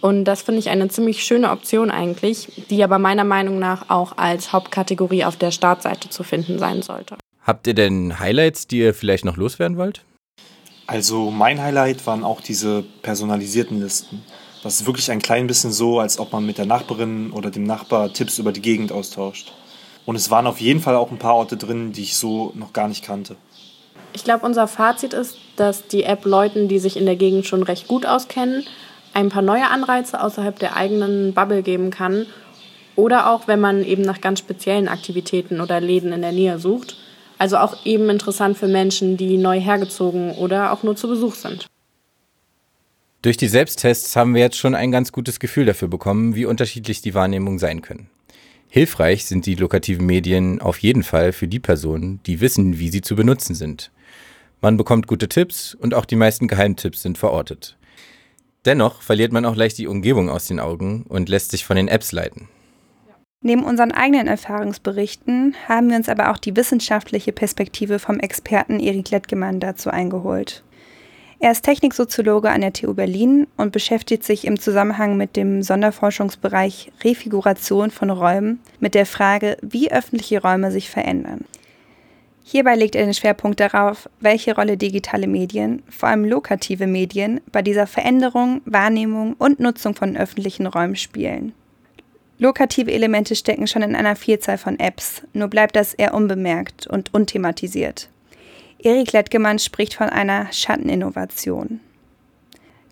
Und 0.00 0.24
das 0.24 0.42
finde 0.42 0.60
ich 0.60 0.68
eine 0.68 0.88
ziemlich 0.88 1.24
schöne 1.24 1.50
Option 1.50 1.90
eigentlich, 1.90 2.64
die 2.70 2.84
aber 2.84 2.98
meiner 2.98 3.24
Meinung 3.24 3.58
nach 3.58 3.90
auch 3.90 4.16
als 4.16 4.52
Hauptkategorie 4.52 5.24
auf 5.24 5.36
der 5.36 5.50
Startseite 5.50 6.08
zu 6.08 6.22
finden 6.22 6.58
sein 6.58 6.82
sollte. 6.82 7.16
Habt 7.42 7.66
ihr 7.66 7.74
denn 7.74 8.20
Highlights, 8.20 8.66
die 8.66 8.78
ihr 8.78 8.94
vielleicht 8.94 9.24
noch 9.24 9.36
loswerden 9.36 9.76
wollt? 9.76 10.04
Also 10.88 11.30
mein 11.30 11.60
Highlight 11.60 12.06
waren 12.06 12.24
auch 12.24 12.40
diese 12.40 12.82
personalisierten 13.02 13.78
Listen. 13.78 14.24
Das 14.62 14.80
ist 14.80 14.86
wirklich 14.86 15.10
ein 15.10 15.20
klein 15.20 15.46
bisschen 15.46 15.70
so, 15.70 16.00
als 16.00 16.18
ob 16.18 16.32
man 16.32 16.46
mit 16.46 16.56
der 16.56 16.64
Nachbarin 16.64 17.30
oder 17.30 17.50
dem 17.50 17.64
Nachbar 17.64 18.10
Tipps 18.10 18.38
über 18.38 18.52
die 18.52 18.62
Gegend 18.62 18.90
austauscht. 18.90 19.52
Und 20.06 20.16
es 20.16 20.30
waren 20.30 20.46
auf 20.46 20.62
jeden 20.62 20.80
Fall 20.80 20.96
auch 20.96 21.10
ein 21.10 21.18
paar 21.18 21.34
Orte 21.34 21.58
drin, 21.58 21.92
die 21.92 22.04
ich 22.04 22.16
so 22.16 22.52
noch 22.54 22.72
gar 22.72 22.88
nicht 22.88 23.04
kannte. 23.04 23.36
Ich 24.14 24.24
glaube, 24.24 24.46
unser 24.46 24.66
Fazit 24.66 25.12
ist, 25.12 25.36
dass 25.56 25.86
die 25.88 26.04
App 26.04 26.24
Leuten, 26.24 26.68
die 26.68 26.78
sich 26.78 26.96
in 26.96 27.04
der 27.04 27.16
Gegend 27.16 27.44
schon 27.44 27.62
recht 27.62 27.86
gut 27.86 28.06
auskennen, 28.06 28.64
ein 29.12 29.28
paar 29.28 29.42
neue 29.42 29.68
Anreize 29.68 30.22
außerhalb 30.22 30.58
der 30.58 30.74
eigenen 30.74 31.34
Bubble 31.34 31.62
geben 31.62 31.90
kann. 31.90 32.24
Oder 32.96 33.30
auch, 33.30 33.46
wenn 33.46 33.60
man 33.60 33.84
eben 33.84 34.02
nach 34.02 34.22
ganz 34.22 34.38
speziellen 34.38 34.88
Aktivitäten 34.88 35.60
oder 35.60 35.82
Läden 35.82 36.14
in 36.14 36.22
der 36.22 36.32
Nähe 36.32 36.58
sucht. 36.58 36.96
Also 37.38 37.56
auch 37.58 37.86
eben 37.86 38.10
interessant 38.10 38.58
für 38.58 38.68
Menschen, 38.68 39.16
die 39.16 39.38
neu 39.38 39.60
hergezogen 39.60 40.32
oder 40.32 40.72
auch 40.72 40.82
nur 40.82 40.96
zu 40.96 41.08
Besuch 41.08 41.34
sind. 41.34 41.66
Durch 43.22 43.36
die 43.36 43.48
Selbsttests 43.48 44.14
haben 44.16 44.34
wir 44.34 44.42
jetzt 44.42 44.58
schon 44.58 44.74
ein 44.74 44.92
ganz 44.92 45.10
gutes 45.12 45.40
Gefühl 45.40 45.66
dafür 45.66 45.88
bekommen, 45.88 46.34
wie 46.34 46.44
unterschiedlich 46.44 47.00
die 47.00 47.14
Wahrnehmungen 47.14 47.58
sein 47.58 47.82
können. 47.82 48.10
Hilfreich 48.68 49.24
sind 49.24 49.46
die 49.46 49.54
lokativen 49.54 50.04
Medien 50.04 50.60
auf 50.60 50.78
jeden 50.78 51.02
Fall 51.02 51.32
für 51.32 51.48
die 51.48 51.58
Personen, 51.58 52.20
die 52.26 52.40
wissen, 52.40 52.78
wie 52.78 52.90
sie 52.90 53.00
zu 53.00 53.16
benutzen 53.16 53.54
sind. 53.54 53.90
Man 54.60 54.76
bekommt 54.76 55.06
gute 55.06 55.28
Tipps 55.28 55.74
und 55.74 55.94
auch 55.94 56.04
die 56.04 56.16
meisten 56.16 56.48
Geheimtipps 56.48 57.02
sind 57.02 57.16
verortet. 57.16 57.76
Dennoch 58.64 59.02
verliert 59.02 59.32
man 59.32 59.44
auch 59.44 59.56
leicht 59.56 59.78
die 59.78 59.86
Umgebung 59.86 60.28
aus 60.28 60.46
den 60.46 60.60
Augen 60.60 61.04
und 61.08 61.28
lässt 61.28 61.52
sich 61.52 61.64
von 61.64 61.76
den 61.76 61.88
Apps 61.88 62.12
leiten. 62.12 62.48
Neben 63.40 63.62
unseren 63.62 63.92
eigenen 63.92 64.26
Erfahrungsberichten 64.26 65.54
haben 65.68 65.90
wir 65.90 65.96
uns 65.96 66.08
aber 66.08 66.30
auch 66.30 66.38
die 66.38 66.56
wissenschaftliche 66.56 67.32
Perspektive 67.32 68.00
vom 68.00 68.18
Experten 68.18 68.80
Erik 68.80 69.10
Lettgemann 69.10 69.60
dazu 69.60 69.90
eingeholt. 69.90 70.64
Er 71.38 71.52
ist 71.52 71.62
Techniksoziologe 71.62 72.50
an 72.50 72.62
der 72.62 72.72
TU 72.72 72.94
Berlin 72.94 73.46
und 73.56 73.70
beschäftigt 73.70 74.24
sich 74.24 74.44
im 74.44 74.58
Zusammenhang 74.58 75.16
mit 75.16 75.36
dem 75.36 75.62
Sonderforschungsbereich 75.62 76.90
Refiguration 77.04 77.92
von 77.92 78.10
Räumen 78.10 78.58
mit 78.80 78.96
der 78.96 79.06
Frage, 79.06 79.56
wie 79.62 79.92
öffentliche 79.92 80.42
Räume 80.42 80.72
sich 80.72 80.90
verändern. 80.90 81.44
Hierbei 82.42 82.74
legt 82.74 82.96
er 82.96 83.04
den 83.04 83.14
Schwerpunkt 83.14 83.60
darauf, 83.60 84.08
welche 84.18 84.56
Rolle 84.56 84.76
digitale 84.76 85.28
Medien, 85.28 85.84
vor 85.88 86.08
allem 86.08 86.24
lokative 86.24 86.88
Medien, 86.88 87.40
bei 87.52 87.62
dieser 87.62 87.86
Veränderung, 87.86 88.62
Wahrnehmung 88.64 89.34
und 89.34 89.60
Nutzung 89.60 89.94
von 89.94 90.16
öffentlichen 90.16 90.66
Räumen 90.66 90.96
spielen. 90.96 91.52
Lokative 92.40 92.92
Elemente 92.92 93.34
stecken 93.34 93.66
schon 93.66 93.82
in 93.82 93.96
einer 93.96 94.14
Vielzahl 94.14 94.58
von 94.58 94.78
Apps, 94.78 95.22
nur 95.32 95.48
bleibt 95.48 95.74
das 95.74 95.92
eher 95.92 96.14
unbemerkt 96.14 96.86
und 96.86 97.12
unthematisiert. 97.12 98.08
Erik 98.78 99.12
Lettgemann 99.12 99.58
spricht 99.58 99.94
von 99.94 100.08
einer 100.08 100.52
Schatteninnovation. 100.52 101.80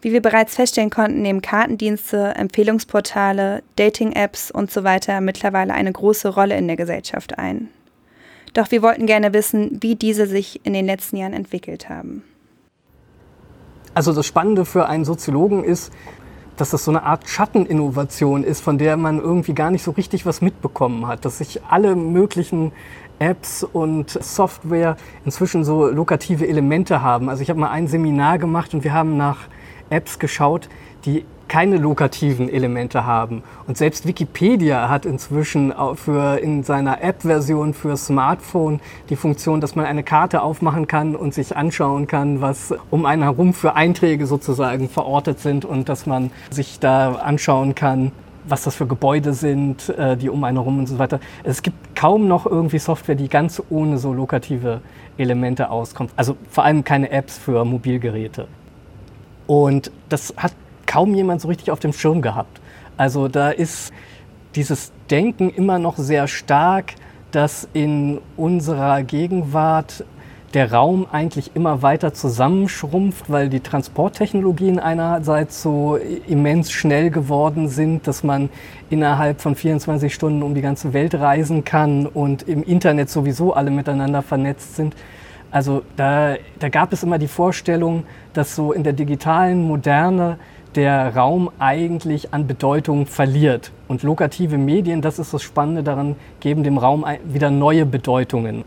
Wie 0.02 0.12
wir 0.12 0.20
bereits 0.20 0.56
feststellen 0.56 0.90
konnten, 0.90 1.22
nehmen 1.22 1.42
Kartendienste, 1.42 2.34
Empfehlungsportale, 2.34 3.62
Dating-Apps 3.76 4.50
und 4.50 4.70
so 4.70 4.82
weiter 4.82 5.20
mittlerweile 5.20 5.74
eine 5.74 5.92
große 5.92 6.28
Rolle 6.28 6.56
in 6.56 6.66
der 6.66 6.76
Gesellschaft 6.76 7.38
ein. 7.38 7.68
Doch 8.52 8.72
wir 8.72 8.82
wollten 8.82 9.06
gerne 9.06 9.32
wissen, 9.32 9.78
wie 9.80 9.94
diese 9.94 10.26
sich 10.26 10.60
in 10.64 10.72
den 10.72 10.86
letzten 10.86 11.18
Jahren 11.18 11.32
entwickelt 11.34 11.88
haben. 11.88 12.24
Also 13.94 14.12
das 14.12 14.26
Spannende 14.26 14.64
für 14.64 14.86
einen 14.86 15.04
Soziologen 15.04 15.64
ist, 15.64 15.92
dass 16.56 16.70
das 16.70 16.84
so 16.84 16.90
eine 16.90 17.02
Art 17.02 17.28
Schatteninnovation 17.28 18.44
ist, 18.44 18.60
von 18.60 18.78
der 18.78 18.96
man 18.96 19.20
irgendwie 19.20 19.54
gar 19.54 19.70
nicht 19.70 19.82
so 19.82 19.90
richtig 19.92 20.26
was 20.26 20.40
mitbekommen 20.40 21.06
hat, 21.06 21.24
dass 21.24 21.38
sich 21.38 21.64
alle 21.64 21.94
möglichen 21.94 22.72
Apps 23.18 23.62
und 23.64 24.10
Software 24.10 24.96
inzwischen 25.24 25.64
so 25.64 25.86
lokative 25.86 26.46
Elemente 26.46 27.02
haben. 27.02 27.28
Also 27.28 27.42
ich 27.42 27.50
habe 27.50 27.60
mal 27.60 27.70
ein 27.70 27.88
Seminar 27.88 28.38
gemacht 28.38 28.74
und 28.74 28.84
wir 28.84 28.92
haben 28.92 29.16
nach 29.16 29.48
Apps 29.90 30.18
geschaut, 30.18 30.68
die 31.04 31.24
keine 31.48 31.76
lokativen 31.76 32.48
Elemente 32.48 33.06
haben. 33.06 33.42
Und 33.66 33.76
selbst 33.76 34.06
Wikipedia 34.06 34.88
hat 34.88 35.06
inzwischen 35.06 35.72
für 35.94 36.38
in 36.38 36.62
seiner 36.64 37.02
App-Version 37.02 37.74
für 37.74 37.96
Smartphone 37.96 38.80
die 39.10 39.16
Funktion, 39.16 39.60
dass 39.60 39.76
man 39.76 39.86
eine 39.86 40.02
Karte 40.02 40.42
aufmachen 40.42 40.86
kann 40.88 41.14
und 41.14 41.34
sich 41.34 41.56
anschauen 41.56 42.06
kann, 42.06 42.40
was 42.40 42.74
um 42.90 43.06
einen 43.06 43.22
herum 43.22 43.54
für 43.54 43.74
Einträge 43.74 44.26
sozusagen 44.26 44.88
verortet 44.88 45.38
sind 45.38 45.64
und 45.64 45.88
dass 45.88 46.06
man 46.06 46.30
sich 46.50 46.80
da 46.80 47.14
anschauen 47.14 47.74
kann, 47.74 48.12
was 48.48 48.62
das 48.62 48.76
für 48.76 48.86
Gebäude 48.86 49.32
sind, 49.32 49.88
äh, 49.90 50.16
die 50.16 50.30
um 50.30 50.42
einen 50.44 50.56
herum 50.56 50.78
und 50.78 50.86
so 50.86 50.98
weiter. 50.98 51.20
Es 51.42 51.62
gibt 51.62 51.96
kaum 51.96 52.28
noch 52.28 52.46
irgendwie 52.46 52.78
Software, 52.78 53.16
die 53.16 53.28
ganz 53.28 53.62
ohne 53.70 53.98
so 53.98 54.12
lokative 54.12 54.80
Elemente 55.18 55.70
auskommt. 55.70 56.12
Also 56.16 56.36
vor 56.48 56.64
allem 56.64 56.84
keine 56.84 57.10
Apps 57.10 57.38
für 57.38 57.64
Mobilgeräte. 57.64 58.46
Und 59.46 59.90
das 60.08 60.34
hat 60.36 60.52
kaum 60.86 61.14
jemand 61.14 61.40
so 61.40 61.48
richtig 61.48 61.70
auf 61.70 61.80
dem 61.80 61.92
Schirm 61.92 62.22
gehabt. 62.22 62.60
Also 62.96 63.28
da 63.28 63.50
ist 63.50 63.92
dieses 64.54 64.92
Denken 65.10 65.50
immer 65.50 65.78
noch 65.78 65.98
sehr 65.98 66.26
stark, 66.28 66.94
dass 67.30 67.68
in 67.72 68.20
unserer 68.36 69.02
Gegenwart 69.02 70.04
der 70.54 70.72
Raum 70.72 71.06
eigentlich 71.12 71.50
immer 71.54 71.82
weiter 71.82 72.14
zusammenschrumpft, 72.14 73.30
weil 73.30 73.50
die 73.50 73.60
Transporttechnologien 73.60 74.78
einerseits 74.78 75.60
so 75.60 75.98
immens 76.26 76.72
schnell 76.72 77.10
geworden 77.10 77.68
sind, 77.68 78.06
dass 78.06 78.24
man 78.24 78.48
innerhalb 78.88 79.42
von 79.42 79.54
24 79.54 80.14
Stunden 80.14 80.42
um 80.42 80.54
die 80.54 80.62
ganze 80.62 80.94
Welt 80.94 81.14
reisen 81.14 81.64
kann 81.64 82.06
und 82.06 82.48
im 82.48 82.62
Internet 82.62 83.10
sowieso 83.10 83.52
alle 83.52 83.70
miteinander 83.70 84.22
vernetzt 84.22 84.76
sind. 84.76 84.94
Also 85.50 85.82
da, 85.96 86.36
da 86.58 86.68
gab 86.68 86.92
es 86.92 87.02
immer 87.02 87.18
die 87.18 87.28
Vorstellung, 87.28 88.04
dass 88.32 88.54
so 88.56 88.72
in 88.72 88.82
der 88.82 88.92
digitalen 88.92 89.66
Moderne 89.66 90.38
der 90.74 91.16
Raum 91.16 91.50
eigentlich 91.58 92.34
an 92.34 92.46
Bedeutung 92.46 93.06
verliert. 93.06 93.72
Und 93.88 94.02
lokative 94.02 94.58
Medien, 94.58 95.00
das 95.00 95.18
ist 95.18 95.32
das 95.32 95.42
Spannende 95.42 95.82
daran, 95.82 96.16
geben 96.40 96.62
dem 96.62 96.76
Raum 96.76 97.04
wieder 97.24 97.50
neue 97.50 97.86
Bedeutungen. 97.86 98.64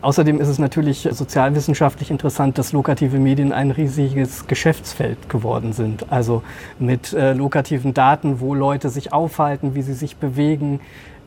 Außerdem 0.00 0.40
ist 0.40 0.46
es 0.46 0.60
natürlich 0.60 1.08
sozialwissenschaftlich 1.10 2.12
interessant, 2.12 2.56
dass 2.56 2.72
lokative 2.72 3.18
Medien 3.18 3.52
ein 3.52 3.72
riesiges 3.72 4.46
Geschäftsfeld 4.46 5.28
geworden 5.28 5.72
sind. 5.72 6.12
Also 6.12 6.42
mit 6.78 7.12
äh, 7.12 7.32
lokativen 7.32 7.94
Daten, 7.94 8.38
wo 8.38 8.54
Leute 8.54 8.90
sich 8.90 9.12
aufhalten, 9.12 9.74
wie 9.74 9.82
sie 9.82 9.94
sich 9.94 10.16
bewegen, 10.16 10.78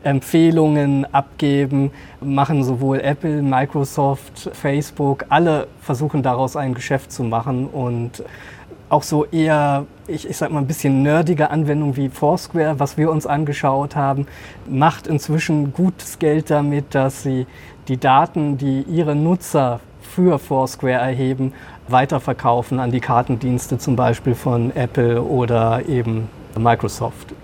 Empfehlungen 0.04 1.06
abgeben, 1.12 1.90
machen 2.20 2.64
sowohl 2.64 3.00
Apple, 3.00 3.42
Microsoft, 3.42 4.50
Facebook, 4.52 5.24
alle 5.28 5.66
versuchen 5.80 6.22
daraus 6.22 6.56
ein 6.56 6.74
Geschäft 6.74 7.12
zu 7.12 7.24
machen 7.24 7.66
und 7.66 8.22
auch 8.88 9.02
so 9.02 9.24
eher, 9.24 9.86
ich, 10.06 10.28
ich 10.28 10.36
sag 10.36 10.50
mal, 10.50 10.58
ein 10.58 10.66
bisschen 10.66 11.02
nerdige 11.02 11.50
Anwendungen 11.50 11.96
wie 11.96 12.10
Foursquare, 12.10 12.78
was 12.78 12.98
wir 12.98 13.10
uns 13.10 13.26
angeschaut 13.26 13.96
haben, 13.96 14.26
macht 14.68 15.06
inzwischen 15.06 15.72
gutes 15.72 16.18
Geld 16.18 16.50
damit, 16.50 16.94
dass 16.94 17.22
sie 17.22 17.46
die 17.88 17.96
Daten, 17.96 18.58
die 18.58 18.82
ihre 18.82 19.14
Nutzer 19.14 19.80
für 20.02 20.38
Foursquare 20.38 21.00
erheben, 21.00 21.54
weiterverkaufen 21.88 22.80
an 22.80 22.90
die 22.90 23.00
Kartendienste 23.00 23.78
zum 23.78 23.96
Beispiel 23.96 24.34
von 24.34 24.76
Apple 24.76 25.22
oder 25.22 25.88
eben 25.88 26.28
Microsoft. 26.58 27.34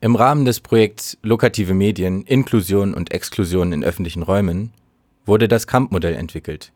Im 0.00 0.14
Rahmen 0.14 0.44
des 0.44 0.60
Projekts 0.60 1.18
Lokative 1.22 1.74
Medien, 1.74 2.22
Inklusion 2.22 2.94
und 2.94 3.12
Exklusion 3.12 3.72
in 3.72 3.82
öffentlichen 3.82 4.22
Räumen 4.22 4.72
wurde 5.26 5.48
das 5.48 5.66
Kamp-Modell 5.66 6.14
entwickelt. 6.14 6.70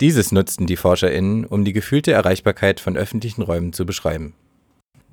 Dieses 0.00 0.30
nutzten 0.30 0.68
die 0.68 0.76
ForscherInnen, 0.76 1.44
um 1.44 1.64
die 1.64 1.72
gefühlte 1.72 2.12
Erreichbarkeit 2.12 2.78
von 2.78 2.96
öffentlichen 2.96 3.42
Räumen 3.42 3.72
zu 3.72 3.84
beschreiben. 3.84 4.34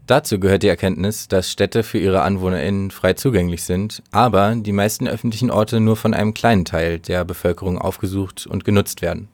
Dazu 0.05 0.39
gehört 0.39 0.61
die 0.61 0.67
Erkenntnis, 0.67 1.27
dass 1.27 1.51
Städte 1.51 1.81
für 1.81 1.97
ihre 1.97 2.21
AnwohnerInnen 2.21 2.91
frei 2.91 3.13
zugänglich 3.13 3.63
sind, 3.63 4.03
aber 4.11 4.53
die 4.55 4.71
meisten 4.71 5.07
öffentlichen 5.07 5.49
Orte 5.49 5.79
nur 5.79 5.95
von 5.95 6.13
einem 6.13 6.35
kleinen 6.35 6.65
Teil 6.65 6.99
der 6.99 7.25
Bevölkerung 7.25 7.79
aufgesucht 7.79 8.45
und 8.45 8.63
genutzt 8.63 9.01
werden. 9.01 9.27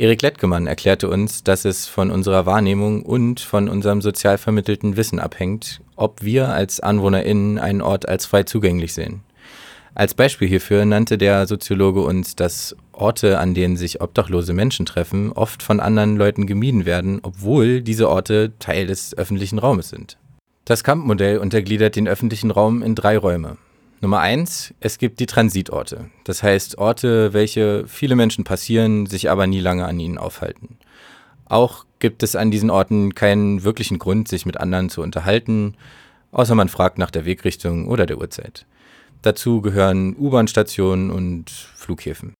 Erik 0.00 0.22
Lettgemann 0.22 0.68
erklärte 0.68 1.10
uns, 1.10 1.42
dass 1.42 1.64
es 1.64 1.88
von 1.88 2.12
unserer 2.12 2.46
Wahrnehmung 2.46 3.02
und 3.02 3.40
von 3.40 3.68
unserem 3.68 4.00
sozial 4.00 4.38
vermittelten 4.38 4.96
Wissen 4.96 5.18
abhängt, 5.18 5.80
ob 5.96 6.22
wir 6.22 6.50
als 6.50 6.78
AnwohnerInnen 6.78 7.58
einen 7.58 7.82
Ort 7.82 8.08
als 8.08 8.24
frei 8.24 8.44
zugänglich 8.44 8.94
sehen. 8.94 9.24
Als 9.96 10.14
Beispiel 10.14 10.46
hierfür 10.46 10.84
nannte 10.84 11.18
der 11.18 11.48
Soziologe 11.48 12.02
uns 12.02 12.36
das 12.36 12.76
Orte, 12.92 13.40
an 13.40 13.54
denen 13.54 13.76
sich 13.76 14.00
obdachlose 14.00 14.52
Menschen 14.52 14.86
treffen, 14.86 15.32
oft 15.32 15.64
von 15.64 15.80
anderen 15.80 16.16
Leuten 16.16 16.46
gemieden 16.46 16.86
werden, 16.86 17.18
obwohl 17.22 17.82
diese 17.82 18.08
Orte 18.08 18.52
Teil 18.60 18.86
des 18.86 19.18
öffentlichen 19.18 19.58
Raumes 19.58 19.88
sind. 19.88 20.16
Das 20.64 20.84
Camp-Modell 20.84 21.38
untergliedert 21.38 21.96
den 21.96 22.06
öffentlichen 22.06 22.52
Raum 22.52 22.84
in 22.84 22.94
drei 22.94 23.18
Räume. 23.18 23.56
Nummer 24.00 24.20
eins, 24.20 24.74
es 24.78 24.98
gibt 24.98 25.18
die 25.18 25.26
Transitorte. 25.26 26.10
Das 26.24 26.42
heißt 26.42 26.78
Orte, 26.78 27.32
welche 27.32 27.84
viele 27.88 28.14
Menschen 28.14 28.44
passieren, 28.44 29.06
sich 29.06 29.28
aber 29.28 29.46
nie 29.46 29.60
lange 29.60 29.86
an 29.86 29.98
ihnen 29.98 30.18
aufhalten. 30.18 30.78
Auch 31.46 31.84
gibt 31.98 32.22
es 32.22 32.36
an 32.36 32.50
diesen 32.50 32.70
Orten 32.70 33.14
keinen 33.14 33.64
wirklichen 33.64 33.98
Grund, 33.98 34.28
sich 34.28 34.46
mit 34.46 34.58
anderen 34.58 34.88
zu 34.88 35.02
unterhalten, 35.02 35.76
außer 36.30 36.54
man 36.54 36.68
fragt 36.68 36.98
nach 36.98 37.10
der 37.10 37.24
Wegrichtung 37.24 37.88
oder 37.88 38.06
der 38.06 38.18
Uhrzeit. 38.18 38.66
Dazu 39.22 39.60
gehören 39.62 40.14
U-Bahn-Stationen 40.16 41.10
und 41.10 41.50
Flughäfen. 41.50 42.34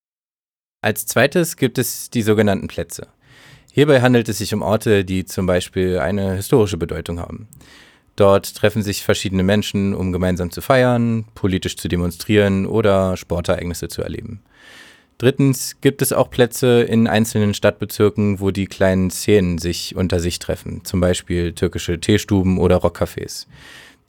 Als 0.80 1.06
zweites 1.06 1.56
gibt 1.56 1.78
es 1.78 2.08
die 2.10 2.22
sogenannten 2.22 2.68
Plätze. 2.68 3.08
Hierbei 3.72 4.00
handelt 4.00 4.28
es 4.28 4.38
sich 4.38 4.54
um 4.54 4.62
Orte, 4.62 5.04
die 5.04 5.24
zum 5.24 5.46
Beispiel 5.46 5.98
eine 5.98 6.34
historische 6.34 6.76
Bedeutung 6.76 7.18
haben. 7.18 7.48
Dort 8.18 8.56
treffen 8.56 8.82
sich 8.82 9.04
verschiedene 9.04 9.44
Menschen, 9.44 9.94
um 9.94 10.10
gemeinsam 10.10 10.50
zu 10.50 10.60
feiern, 10.60 11.24
politisch 11.36 11.76
zu 11.76 11.86
demonstrieren 11.86 12.66
oder 12.66 13.16
Sportereignisse 13.16 13.86
zu 13.86 14.02
erleben. 14.02 14.40
Drittens 15.18 15.76
gibt 15.80 16.02
es 16.02 16.12
auch 16.12 16.28
Plätze 16.28 16.82
in 16.82 17.06
einzelnen 17.06 17.54
Stadtbezirken, 17.54 18.40
wo 18.40 18.50
die 18.50 18.66
kleinen 18.66 19.12
Szenen 19.12 19.58
sich 19.58 19.94
unter 19.94 20.18
sich 20.18 20.40
treffen, 20.40 20.84
zum 20.84 20.98
Beispiel 21.00 21.52
türkische 21.52 22.00
Teestuben 22.00 22.58
oder 22.58 22.78
Rockcafés. 22.78 23.46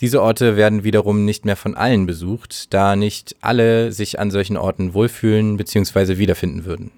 Diese 0.02 0.24
Orte 0.24 0.58
werden 0.58 0.84
wiederum 0.84 1.24
nicht 1.24 1.46
mehr 1.46 1.56
von 1.56 1.76
allen 1.76 2.08
besucht, 2.08 2.74
da 2.74 2.96
nicht 2.96 3.36
alle 3.42 3.92
sich 3.92 4.20
an 4.20 4.32
solchen 4.32 4.58
Orten 4.58 4.96
wohlfühlen 4.96 5.56
bzw. 5.56 6.18
wiederfinden 6.18 6.66
würden. 6.66 6.90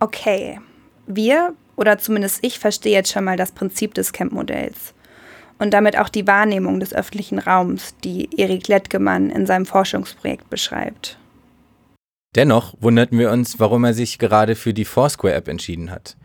Okay, 0.00 0.58
wir 1.06 1.54
oder 1.76 1.98
zumindest 1.98 2.40
ich 2.42 2.58
verstehe 2.58 2.94
jetzt 2.94 3.12
schon 3.12 3.22
mal 3.22 3.36
das 3.36 3.52
Prinzip 3.52 3.94
des 3.94 4.12
Camp-Modells 4.12 4.93
und 5.64 5.70
damit 5.70 5.98
auch 5.98 6.10
die 6.10 6.26
Wahrnehmung 6.26 6.78
des 6.78 6.92
öffentlichen 6.92 7.38
Raums, 7.38 7.94
die 8.04 8.28
Erik 8.36 8.68
Lettgemann 8.68 9.30
in 9.30 9.46
seinem 9.46 9.64
Forschungsprojekt 9.64 10.50
beschreibt. 10.50 11.18
Dennoch 12.34 12.74
wunderten 12.80 13.18
wir 13.18 13.30
uns, 13.30 13.58
warum 13.60 13.84
er 13.84 13.94
sich 13.94 14.18
gerade 14.18 14.56
für 14.56 14.74
die 14.74 14.84
Foursquare-App 14.84 15.48
entschieden 15.48 15.90
hat. 15.90 16.16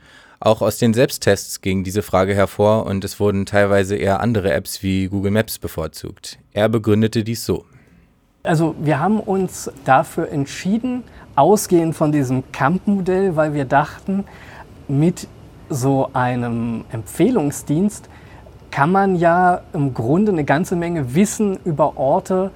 Auch 0.41 0.61
aus 0.61 0.77
den 0.77 0.93
Selbsttests 0.93 1.61
ging 1.61 1.85
diese 1.85 2.01
Frage 2.01 2.35
hervor 2.35 2.85
und 2.85 3.05
es 3.05 3.19
wurden 3.21 3.45
teilweise 3.45 3.95
eher 3.95 4.19
andere 4.19 4.51
Apps 4.51 4.83
wie 4.83 5.07
Google 5.07 5.31
Maps 5.31 5.57
bevorzugt. 5.57 6.37
Er 6.51 6.67
begründete 6.67 7.23
dies 7.23 7.45
so. 7.45 7.63
Also 8.43 8.75
wir 8.81 8.99
haben 8.99 9.21
uns 9.21 9.71
dafür 9.85 10.29
entschieden, 10.29 11.03
ausgehend 11.35 11.95
von 11.95 12.11
diesem 12.11 12.51
Camp-Modell, 12.51 13.37
weil 13.37 13.53
wir 13.53 13.65
dachten, 13.65 14.25
mit 14.89 15.27
so 15.69 16.09
einem 16.13 16.83
Empfehlungsdienst 16.91 18.08
kann 18.71 18.91
man 18.91 19.15
ja 19.15 19.61
im 19.73 19.93
Grunde 19.93 20.31
eine 20.31 20.43
ganze 20.43 20.75
Menge 20.75 21.15
Wissen 21.15 21.57
über 21.65 21.97
Orte 21.97 22.51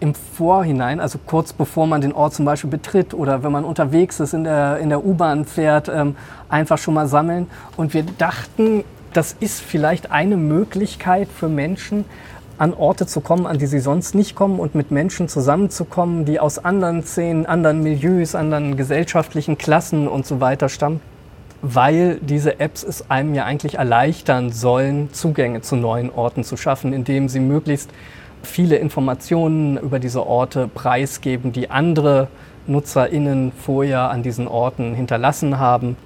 im 0.00 0.14
Vorhinein, 0.14 1.00
also 1.00 1.18
kurz 1.24 1.52
bevor 1.52 1.86
man 1.86 2.00
den 2.00 2.12
Ort 2.12 2.34
zum 2.34 2.44
Beispiel 2.44 2.70
betritt 2.70 3.14
oder 3.14 3.42
wenn 3.42 3.52
man 3.52 3.64
unterwegs 3.64 4.20
ist, 4.20 4.34
in 4.34 4.44
der, 4.44 4.78
in 4.78 4.90
der 4.90 5.04
U-Bahn 5.04 5.44
fährt, 5.44 5.88
ähm, 5.88 6.16
einfach 6.48 6.78
schon 6.78 6.94
mal 6.94 7.06
sammeln. 7.06 7.46
Und 7.76 7.94
wir 7.94 8.02
dachten, 8.02 8.84
das 9.12 9.34
ist 9.40 9.62
vielleicht 9.62 10.10
eine 10.12 10.36
Möglichkeit 10.36 11.28
für 11.28 11.48
Menschen, 11.48 12.04
an 12.58 12.72
Orte 12.72 13.06
zu 13.06 13.20
kommen, 13.20 13.46
an 13.46 13.58
die 13.58 13.66
sie 13.66 13.80
sonst 13.80 14.14
nicht 14.14 14.34
kommen 14.34 14.60
und 14.60 14.74
mit 14.74 14.90
Menschen 14.90 15.28
zusammenzukommen, 15.28 16.24
die 16.24 16.40
aus 16.40 16.58
anderen 16.58 17.02
Szenen, 17.02 17.44
anderen 17.44 17.82
Milieus, 17.82 18.34
anderen 18.34 18.76
gesellschaftlichen 18.76 19.58
Klassen 19.58 20.08
und 20.08 20.26
so 20.26 20.40
weiter 20.40 20.68
stammen 20.70 21.00
weil 21.62 22.18
diese 22.20 22.60
Apps 22.60 22.82
es 22.82 23.10
einem 23.10 23.34
ja 23.34 23.44
eigentlich 23.44 23.76
erleichtern 23.76 24.52
sollen, 24.52 25.12
Zugänge 25.12 25.62
zu 25.62 25.76
neuen 25.76 26.10
Orten 26.10 26.44
zu 26.44 26.56
schaffen, 26.56 26.92
indem 26.92 27.28
sie 27.28 27.40
möglichst 27.40 27.90
viele 28.42 28.76
Informationen 28.76 29.76
über 29.76 29.98
diese 29.98 30.26
Orte 30.26 30.68
preisgeben, 30.68 31.52
die 31.52 31.70
andere 31.70 32.28
NutzerInnen 32.66 33.52
vorher 33.52 34.10
an 34.10 34.22
diesen 34.22 34.48
Orten 34.48 34.94
hinterlassen 34.94 35.58
haben. 35.58 35.96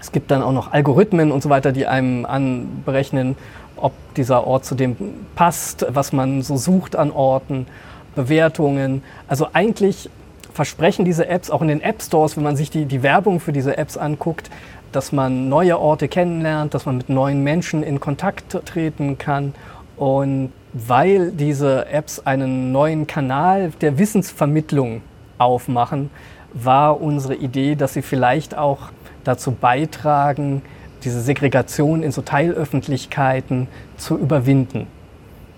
Es 0.00 0.10
gibt 0.10 0.30
dann 0.30 0.42
auch 0.42 0.52
noch 0.52 0.72
Algorithmen 0.72 1.30
und 1.30 1.42
so 1.42 1.48
weiter, 1.48 1.72
die 1.72 1.86
einem 1.86 2.26
anberechnen, 2.26 3.36
ob 3.76 3.92
dieser 4.16 4.46
Ort 4.46 4.64
zu 4.64 4.74
dem 4.74 4.96
passt, 5.34 5.86
was 5.88 6.12
man 6.12 6.42
so 6.42 6.56
sucht 6.56 6.96
an 6.96 7.10
Orten, 7.10 7.66
Bewertungen. 8.14 9.02
Also 9.28 9.48
eigentlich 9.52 10.10
versprechen 10.52 11.04
diese 11.04 11.28
Apps 11.28 11.50
auch 11.50 11.62
in 11.62 11.68
den 11.68 11.80
App 11.80 12.02
Stores, 12.02 12.36
wenn 12.36 12.44
man 12.44 12.56
sich 12.56 12.70
die, 12.70 12.84
die 12.84 13.02
Werbung 13.02 13.40
für 13.40 13.52
diese 13.52 13.76
Apps 13.76 13.96
anguckt, 13.96 14.50
dass 14.92 15.12
man 15.12 15.48
neue 15.48 15.78
Orte 15.78 16.08
kennenlernt, 16.08 16.74
dass 16.74 16.86
man 16.86 16.98
mit 16.98 17.08
neuen 17.08 17.42
Menschen 17.42 17.82
in 17.82 18.00
Kontakt 18.00 18.56
treten 18.66 19.18
kann. 19.18 19.54
Und 19.96 20.52
weil 20.72 21.32
diese 21.32 21.86
Apps 21.86 22.20
einen 22.20 22.72
neuen 22.72 23.06
Kanal 23.06 23.72
der 23.80 23.98
Wissensvermittlung 23.98 25.02
aufmachen, 25.38 26.10
war 26.52 27.00
unsere 27.00 27.34
Idee, 27.34 27.74
dass 27.74 27.94
sie 27.94 28.02
vielleicht 28.02 28.56
auch 28.56 28.90
dazu 29.24 29.52
beitragen, 29.52 30.62
diese 31.04 31.20
Segregation 31.20 32.02
in 32.02 32.12
so 32.12 32.22
Teilöffentlichkeiten 32.22 33.68
zu 33.96 34.18
überwinden. 34.18 34.86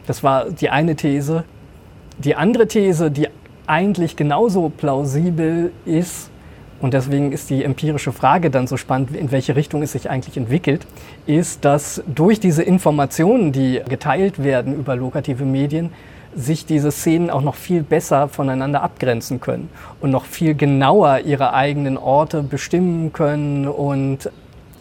Das 0.07 0.23
war 0.23 0.51
die 0.51 0.71
eine 0.71 0.97
These. 0.97 1.45
Die 2.19 2.37
andere 2.37 2.69
These, 2.69 3.11
die 3.11 3.29
eigentlich 3.67 4.17
genauso 4.17 4.69
plausibel 4.69 5.73
ist, 5.85 6.31
und 6.81 6.93
deswegen 6.93 7.33
ist 7.33 7.49
die 7.49 7.65
empirische 7.65 8.13
Frage 8.13 8.51
dann 8.51 8.67
so 8.67 8.77
spannend, 8.77 9.17
in 9.17 9.31
welche 9.31 9.57
Richtung 9.57 9.83
es 9.83 9.93
sich 9.93 10.11
eigentlich 10.11 10.37
entwickelt, 10.37 10.87
ist, 11.27 11.65
dass 11.65 12.03
durch 12.07 12.41
diese 12.41 12.63
Informationen, 12.63 13.53
die 13.53 13.81
geteilt 13.89 14.43
werden 14.43 14.75
über 14.75 14.95
lokative 14.95 15.45
Medien, 15.45 15.91
sich 16.35 16.67
diese 16.67 16.91
Szenen 16.91 17.31
auch 17.31 17.43
noch 17.43 17.55
viel 17.55 17.83
besser 17.83 18.29
voneinander 18.29 18.83
abgrenzen 18.83 19.41
können 19.41 19.71
und 20.01 20.11
noch 20.11 20.25
viel 20.25 20.55
genauer 20.55 21.21
ihre 21.21 21.55
eigenen 21.55 21.97
Orte 21.97 22.43
bestimmen 22.43 23.13
können 23.13 23.69
und 23.69 24.31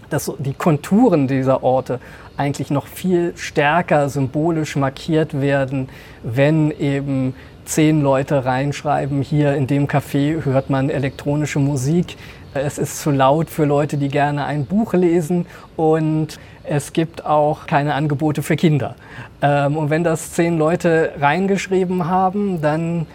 dass 0.10 0.32
die 0.40 0.54
Konturen 0.54 1.28
dieser 1.28 1.64
Orte 1.64 2.00
eigentlich 2.38 2.70
noch 2.70 2.88
viel 2.88 3.34
stärker 3.36 4.10
symbolisch 4.10 4.76
markiert 4.76 5.40
werden, 5.40 5.90
wenn 6.24 6.72
eben 6.72 7.36
zehn 7.66 8.02
Leute 8.02 8.46
reinschreiben, 8.46 9.22
hier 9.22 9.56
in 9.56 9.68
dem 9.68 9.88
Café 9.88 10.44
hört 10.44 10.70
man 10.70 10.90
elektronische 10.90 11.60
Musik. 11.60 12.18
Es 12.54 12.78
ist 12.78 13.02
zu 13.02 13.10
laut 13.10 13.50
für 13.50 13.66
Leute, 13.66 13.98
die 13.98 14.10
gerne 14.10 14.46
ein 14.46 14.66
Buch 14.66 14.94
lesen 14.94 15.46
und 15.76 16.40
es 16.64 16.94
gibt 16.94 17.26
auch 17.26 17.66
keine 17.66 17.94
Angebote 17.94 18.44
für 18.44 18.56
Kinder. 18.56 18.96
Ähm, 19.42 19.78
und 19.78 19.90
wenn 19.90 20.04
das 20.04 20.34
zehn 20.34 20.58
Leute 20.58 21.14
reingeschrieben 21.20 22.08
haben, 22.08 22.62
dann 22.62 23.08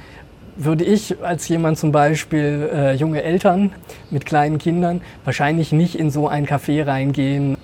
würde 0.56 0.84
ich 0.84 1.22
als 1.22 1.46
jemand 1.48 1.78
zum 1.78 1.92
Beispiel 1.92 2.68
äh, 2.74 2.94
junge 2.94 3.22
Eltern 3.22 3.70
mit 4.10 4.26
kleinen 4.26 4.58
Kindern 4.58 5.02
wahrscheinlich 5.24 5.70
nicht 5.70 5.94
in 5.94 6.10
so 6.10 6.26
ein 6.26 6.46
Café 6.46 6.84
reingehen, 6.84 7.56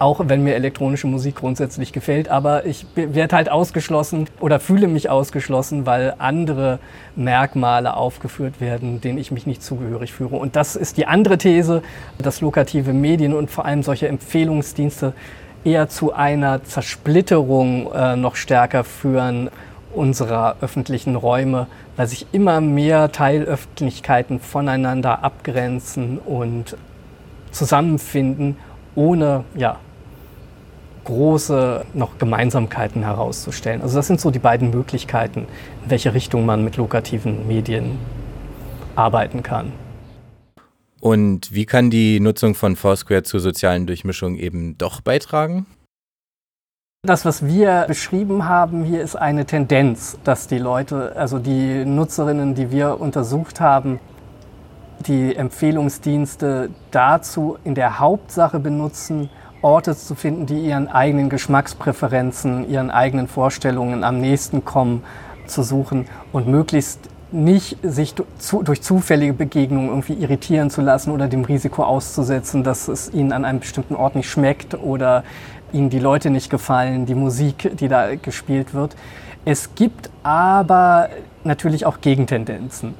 auch 0.00 0.20
wenn 0.24 0.42
mir 0.42 0.54
elektronische 0.54 1.06
Musik 1.06 1.36
grundsätzlich 1.36 1.92
gefällt. 1.92 2.30
Aber 2.30 2.64
ich 2.64 2.86
werde 2.94 3.36
halt 3.36 3.50
ausgeschlossen 3.50 4.28
oder 4.40 4.58
fühle 4.58 4.88
mich 4.88 5.10
ausgeschlossen, 5.10 5.84
weil 5.84 6.14
andere 6.18 6.78
Merkmale 7.16 7.94
aufgeführt 7.94 8.60
werden, 8.60 9.02
denen 9.02 9.18
ich 9.18 9.30
mich 9.30 9.46
nicht 9.46 9.62
zugehörig 9.62 10.12
führe. 10.12 10.36
Und 10.36 10.56
das 10.56 10.74
ist 10.74 10.96
die 10.96 11.06
andere 11.06 11.36
These, 11.36 11.82
dass 12.16 12.40
lokative 12.40 12.94
Medien 12.94 13.34
und 13.34 13.50
vor 13.50 13.66
allem 13.66 13.82
solche 13.82 14.08
Empfehlungsdienste 14.08 15.12
eher 15.64 15.90
zu 15.90 16.14
einer 16.14 16.64
Zersplitterung 16.64 17.92
äh, 17.92 18.16
noch 18.16 18.36
stärker 18.36 18.84
führen 18.84 19.50
unserer 19.92 20.56
öffentlichen 20.62 21.14
Räume, 21.14 21.66
weil 21.96 22.06
sich 22.06 22.26
immer 22.32 22.62
mehr 22.62 23.12
Teilöffentlichkeiten 23.12 24.40
voneinander 24.40 25.22
abgrenzen 25.22 26.18
und 26.18 26.76
zusammenfinden, 27.50 28.56
ohne 28.94 29.44
ja, 29.54 29.78
große 31.10 31.84
noch 31.92 32.18
Gemeinsamkeiten 32.18 33.02
herauszustellen. 33.02 33.82
Also 33.82 33.96
das 33.96 34.06
sind 34.06 34.20
so 34.20 34.30
die 34.30 34.38
beiden 34.38 34.70
Möglichkeiten, 34.70 35.46
in 35.84 35.90
welche 35.90 36.14
Richtung 36.14 36.46
man 36.46 36.64
mit 36.64 36.76
lokativen 36.76 37.48
Medien 37.48 37.98
arbeiten 38.94 39.42
kann. 39.42 39.72
Und 41.00 41.52
wie 41.52 41.66
kann 41.66 41.90
die 41.90 42.20
Nutzung 42.20 42.54
von 42.54 42.76
Foursquare 42.76 43.22
zur 43.24 43.40
sozialen 43.40 43.86
Durchmischung 43.86 44.36
eben 44.36 44.78
doch 44.78 45.00
beitragen? 45.00 45.66
Das, 47.02 47.24
was 47.24 47.46
wir 47.46 47.86
beschrieben 47.88 48.44
haben 48.44 48.84
hier, 48.84 49.00
ist 49.00 49.16
eine 49.16 49.46
Tendenz, 49.46 50.18
dass 50.22 50.46
die 50.46 50.58
Leute, 50.58 51.16
also 51.16 51.38
die 51.38 51.86
Nutzerinnen, 51.86 52.54
die 52.54 52.70
wir 52.70 53.00
untersucht 53.00 53.58
haben, 53.58 53.98
die 55.06 55.34
Empfehlungsdienste 55.34 56.68
dazu 56.90 57.56
in 57.64 57.74
der 57.74 57.98
Hauptsache 57.98 58.60
benutzen, 58.60 59.30
Orte 59.62 59.96
zu 59.96 60.14
finden, 60.14 60.46
die 60.46 60.60
ihren 60.60 60.88
eigenen 60.88 61.28
Geschmackspräferenzen, 61.28 62.68
ihren 62.70 62.90
eigenen 62.90 63.28
Vorstellungen 63.28 64.04
am 64.04 64.20
nächsten 64.20 64.64
kommen, 64.64 65.02
zu 65.46 65.62
suchen 65.62 66.06
und 66.32 66.46
möglichst 66.46 67.00
nicht 67.32 67.76
sich 67.82 68.14
durch 68.14 68.82
zufällige 68.82 69.32
Begegnungen 69.32 69.88
irgendwie 69.88 70.14
irritieren 70.14 70.70
zu 70.70 70.80
lassen 70.80 71.10
oder 71.10 71.28
dem 71.28 71.44
Risiko 71.44 71.84
auszusetzen, 71.84 72.64
dass 72.64 72.88
es 72.88 73.12
ihnen 73.12 73.32
an 73.32 73.44
einem 73.44 73.60
bestimmten 73.60 73.94
Ort 73.94 74.16
nicht 74.16 74.28
schmeckt 74.28 74.74
oder 74.74 75.22
ihnen 75.72 75.90
die 75.90 76.00
Leute 76.00 76.30
nicht 76.30 76.50
gefallen, 76.50 77.06
die 77.06 77.14
Musik, 77.14 77.76
die 77.76 77.88
da 77.88 78.16
gespielt 78.16 78.74
wird. 78.74 78.96
Es 79.44 79.74
gibt 79.74 80.10
aber 80.22 81.08
natürlich 81.44 81.86
auch 81.86 82.00
Gegentendenzen. 82.00 82.94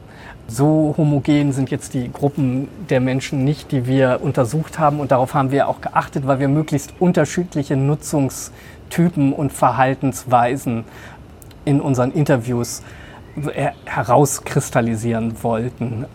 So 0.52 0.96
homogen 0.98 1.52
sind 1.52 1.70
jetzt 1.70 1.94
die 1.94 2.10
Gruppen 2.12 2.66
der 2.88 2.98
Menschen 2.98 3.44
nicht, 3.44 3.70
die 3.70 3.86
wir 3.86 4.18
untersucht 4.20 4.80
haben. 4.80 4.98
Und 4.98 5.12
darauf 5.12 5.32
haben 5.32 5.52
wir 5.52 5.68
auch 5.68 5.80
geachtet, 5.80 6.26
weil 6.26 6.40
wir 6.40 6.48
möglichst 6.48 6.92
unterschiedliche 6.98 7.76
Nutzungstypen 7.76 9.32
und 9.32 9.52
Verhaltensweisen 9.52 10.84
in 11.64 11.80
unseren 11.80 12.10
Interviews 12.10 12.82
herauskristallisieren 13.84 15.40
wollten. 15.44 16.06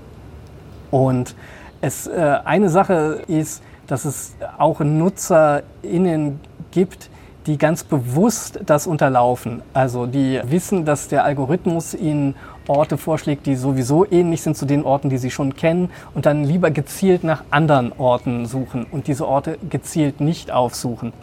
Und 0.91 1.33
es, 1.79 2.05
äh, 2.05 2.39
eine 2.43 2.67
Sache 2.67 3.21
ist, 3.27 3.63
dass 3.87 4.03
es 4.03 4.35
auch 4.57 4.81
NutzerInnen 4.81 6.41
gibt, 6.71 7.09
die 7.45 7.57
ganz 7.57 7.85
bewusst 7.85 8.59
das 8.65 8.85
unterlaufen. 8.85 9.61
Also 9.73 10.07
die 10.07 10.41
wissen, 10.43 10.83
dass 10.83 11.07
der 11.07 11.23
Algorithmus 11.23 11.93
ihnen 11.93 12.35
Orte 12.67 12.97
vorschlägt, 12.97 13.45
die 13.45 13.56
sowieso 13.56 14.06
ähnlich 14.10 14.41
sind 14.41 14.58
zu 14.58 14.65
den 14.65 14.84
Orten, 14.84 15.10
die 15.10 15.17
sie 15.17 15.32
schon 15.32 15.56
kennen 15.56 15.89
und 16.13 16.25
dann 16.25 16.43
lieber 16.43 16.71
gezielt 16.71 17.23
nach 17.23 17.43
anderen 17.49 17.91
Orten 17.97 18.45
suchen 18.45 18.86
und 18.91 19.08
diese 19.08 19.28
Orte 19.28 19.58
gezielt 19.69 20.21
nicht 20.21 20.51
aufsuchen. 20.51 21.13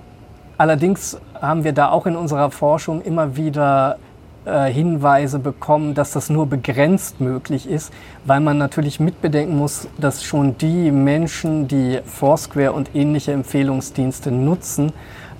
Allerdings 0.58 1.18
haben 1.40 1.64
wir 1.64 1.72
da 1.72 1.90
auch 1.90 2.06
in 2.06 2.16
unserer 2.16 2.50
Forschung 2.50 3.02
immer 3.02 3.36
wieder 3.36 3.98
äh, 4.44 4.72
Hinweise 4.72 5.38
bekommen, 5.38 5.94
dass 5.94 6.12
das 6.12 6.28
nur 6.28 6.46
begrenzt 6.46 7.20
möglich 7.20 7.68
ist, 7.68 7.92
weil 8.24 8.40
man 8.40 8.58
natürlich 8.58 9.00
mitbedenken 9.00 9.56
muss, 9.56 9.88
dass 9.98 10.24
schon 10.24 10.58
die 10.58 10.90
Menschen, 10.90 11.68
die 11.68 12.00
Foursquare 12.04 12.72
und 12.72 12.94
ähnliche 12.94 13.32
Empfehlungsdienste 13.32 14.32
nutzen, 14.32 14.92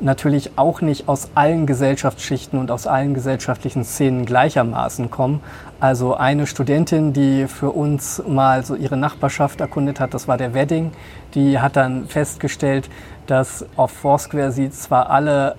natürlich 0.03 0.53
auch 0.57 0.81
nicht 0.81 1.09
aus 1.09 1.31
allen 1.35 1.67
Gesellschaftsschichten 1.67 2.59
und 2.59 2.71
aus 2.71 2.87
allen 2.87 3.15
gesellschaftlichen 3.15 3.85
Szenen 3.85 4.27
gleichermaßen 4.27 5.11
kommen. 5.11 5.41
Also 5.81 6.15
eine 6.15 6.47
Studentin, 6.47 7.13
die 7.13 7.47
für 7.47 7.71
uns 7.71 8.23
mal 8.27 8.65
so 8.65 8.75
ihre 8.75 8.97
Nachbarschaft 8.97 9.61
erkundet 9.61 10.01
hat, 10.01 10.15
das 10.15 10.29
war 10.29 10.37
der 10.37 10.55
Wedding, 10.55 10.93
die 11.35 11.59
hat 11.59 11.77
dann 11.77 12.07
festgestellt, 12.07 12.89
dass 13.27 13.65
auf 13.77 13.93
Foursquare 13.93 14.53
sie 14.53 14.71
zwar 14.71 15.11
alle 15.11 15.57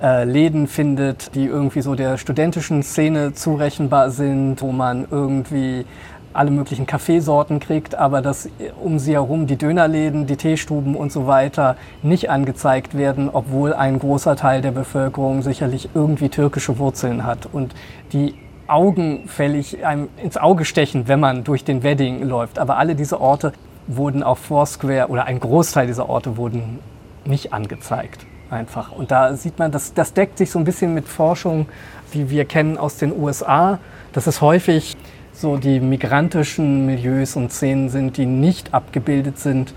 äh, 0.00 0.24
Läden 0.24 0.68
findet, 0.68 1.34
die 1.34 1.46
irgendwie 1.46 1.80
so 1.80 1.94
der 1.94 2.18
studentischen 2.18 2.82
Szene 2.82 3.34
zurechenbar 3.34 4.10
sind, 4.10 4.62
wo 4.62 4.70
man 4.70 5.06
irgendwie 5.10 5.84
alle 6.38 6.50
möglichen 6.52 6.86
Kaffeesorten 6.86 7.58
kriegt, 7.58 7.96
aber 7.96 8.22
dass 8.22 8.48
um 8.80 8.98
sie 8.98 9.14
herum 9.14 9.48
die 9.48 9.56
Dönerläden, 9.56 10.26
die 10.26 10.36
Teestuben 10.36 10.94
und 10.94 11.10
so 11.10 11.26
weiter 11.26 11.76
nicht 12.02 12.30
angezeigt 12.30 12.96
werden, 12.96 13.28
obwohl 13.32 13.74
ein 13.74 13.98
großer 13.98 14.36
Teil 14.36 14.62
der 14.62 14.70
Bevölkerung 14.70 15.42
sicherlich 15.42 15.90
irgendwie 15.94 16.28
türkische 16.28 16.78
Wurzeln 16.78 17.24
hat 17.26 17.48
und 17.52 17.74
die 18.12 18.34
augenfällig 18.68 19.84
einem 19.84 20.08
ins 20.22 20.36
Auge 20.36 20.64
stechen, 20.64 21.08
wenn 21.08 21.18
man 21.18 21.42
durch 21.42 21.64
den 21.64 21.82
Wedding 21.82 22.22
läuft. 22.22 22.58
Aber 22.58 22.76
alle 22.76 22.94
diese 22.94 23.20
Orte 23.20 23.52
wurden 23.88 24.22
auf 24.22 24.38
Foursquare 24.38 25.08
oder 25.08 25.24
ein 25.24 25.40
Großteil 25.40 25.88
dieser 25.88 26.08
Orte 26.08 26.36
wurden 26.36 26.78
nicht 27.24 27.52
angezeigt 27.52 28.26
einfach. 28.50 28.92
Und 28.92 29.10
da 29.10 29.34
sieht 29.34 29.58
man, 29.58 29.72
das, 29.72 29.92
das 29.92 30.12
deckt 30.12 30.38
sich 30.38 30.50
so 30.50 30.58
ein 30.58 30.64
bisschen 30.64 30.94
mit 30.94 31.08
Forschung, 31.08 31.66
die 32.14 32.30
wir 32.30 32.44
kennen 32.44 32.78
aus 32.78 32.96
den 32.96 33.18
USA. 33.18 33.78
Das 34.12 34.26
ist 34.26 34.40
häufig 34.40 34.96
so 35.40 35.56
die 35.56 35.78
migrantischen 35.78 36.86
Milieus 36.86 37.36
und 37.36 37.52
Szenen 37.52 37.90
sind, 37.90 38.16
die 38.16 38.26
nicht 38.26 38.74
abgebildet 38.74 39.38
sind 39.38 39.72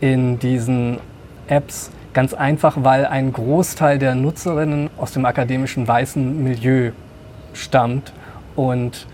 in 0.00 0.40
diesen 0.40 0.98
Apps. 1.46 1.92
Ganz 2.12 2.34
einfach, 2.34 2.78
weil 2.80 3.06
ein 3.06 3.32
Großteil 3.32 4.00
der 4.00 4.16
Nutzerinnen 4.16 4.90
aus 4.96 5.12
dem 5.12 5.24
akademischen 5.24 5.86
weißen 5.86 6.42
Milieu 6.42 6.90
stammt. 7.52 8.12
Und 8.56 9.06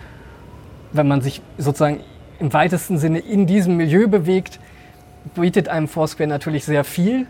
wenn 0.93 1.07
man 1.07 1.21
sich 1.21 1.43
sozusagen 1.59 2.01
im 2.39 2.51
weitesten 2.55 2.97
Sinne 2.97 3.19
in 3.19 3.47
diesem 3.47 3.77
Milieu 3.77 4.09
bewegt, 4.09 4.59
bietet 5.35 5.69
einem 5.69 5.87
Foursquare 5.87 6.29
natürlich 6.29 6.65
sehr 6.65 6.85
viel, 6.85 7.27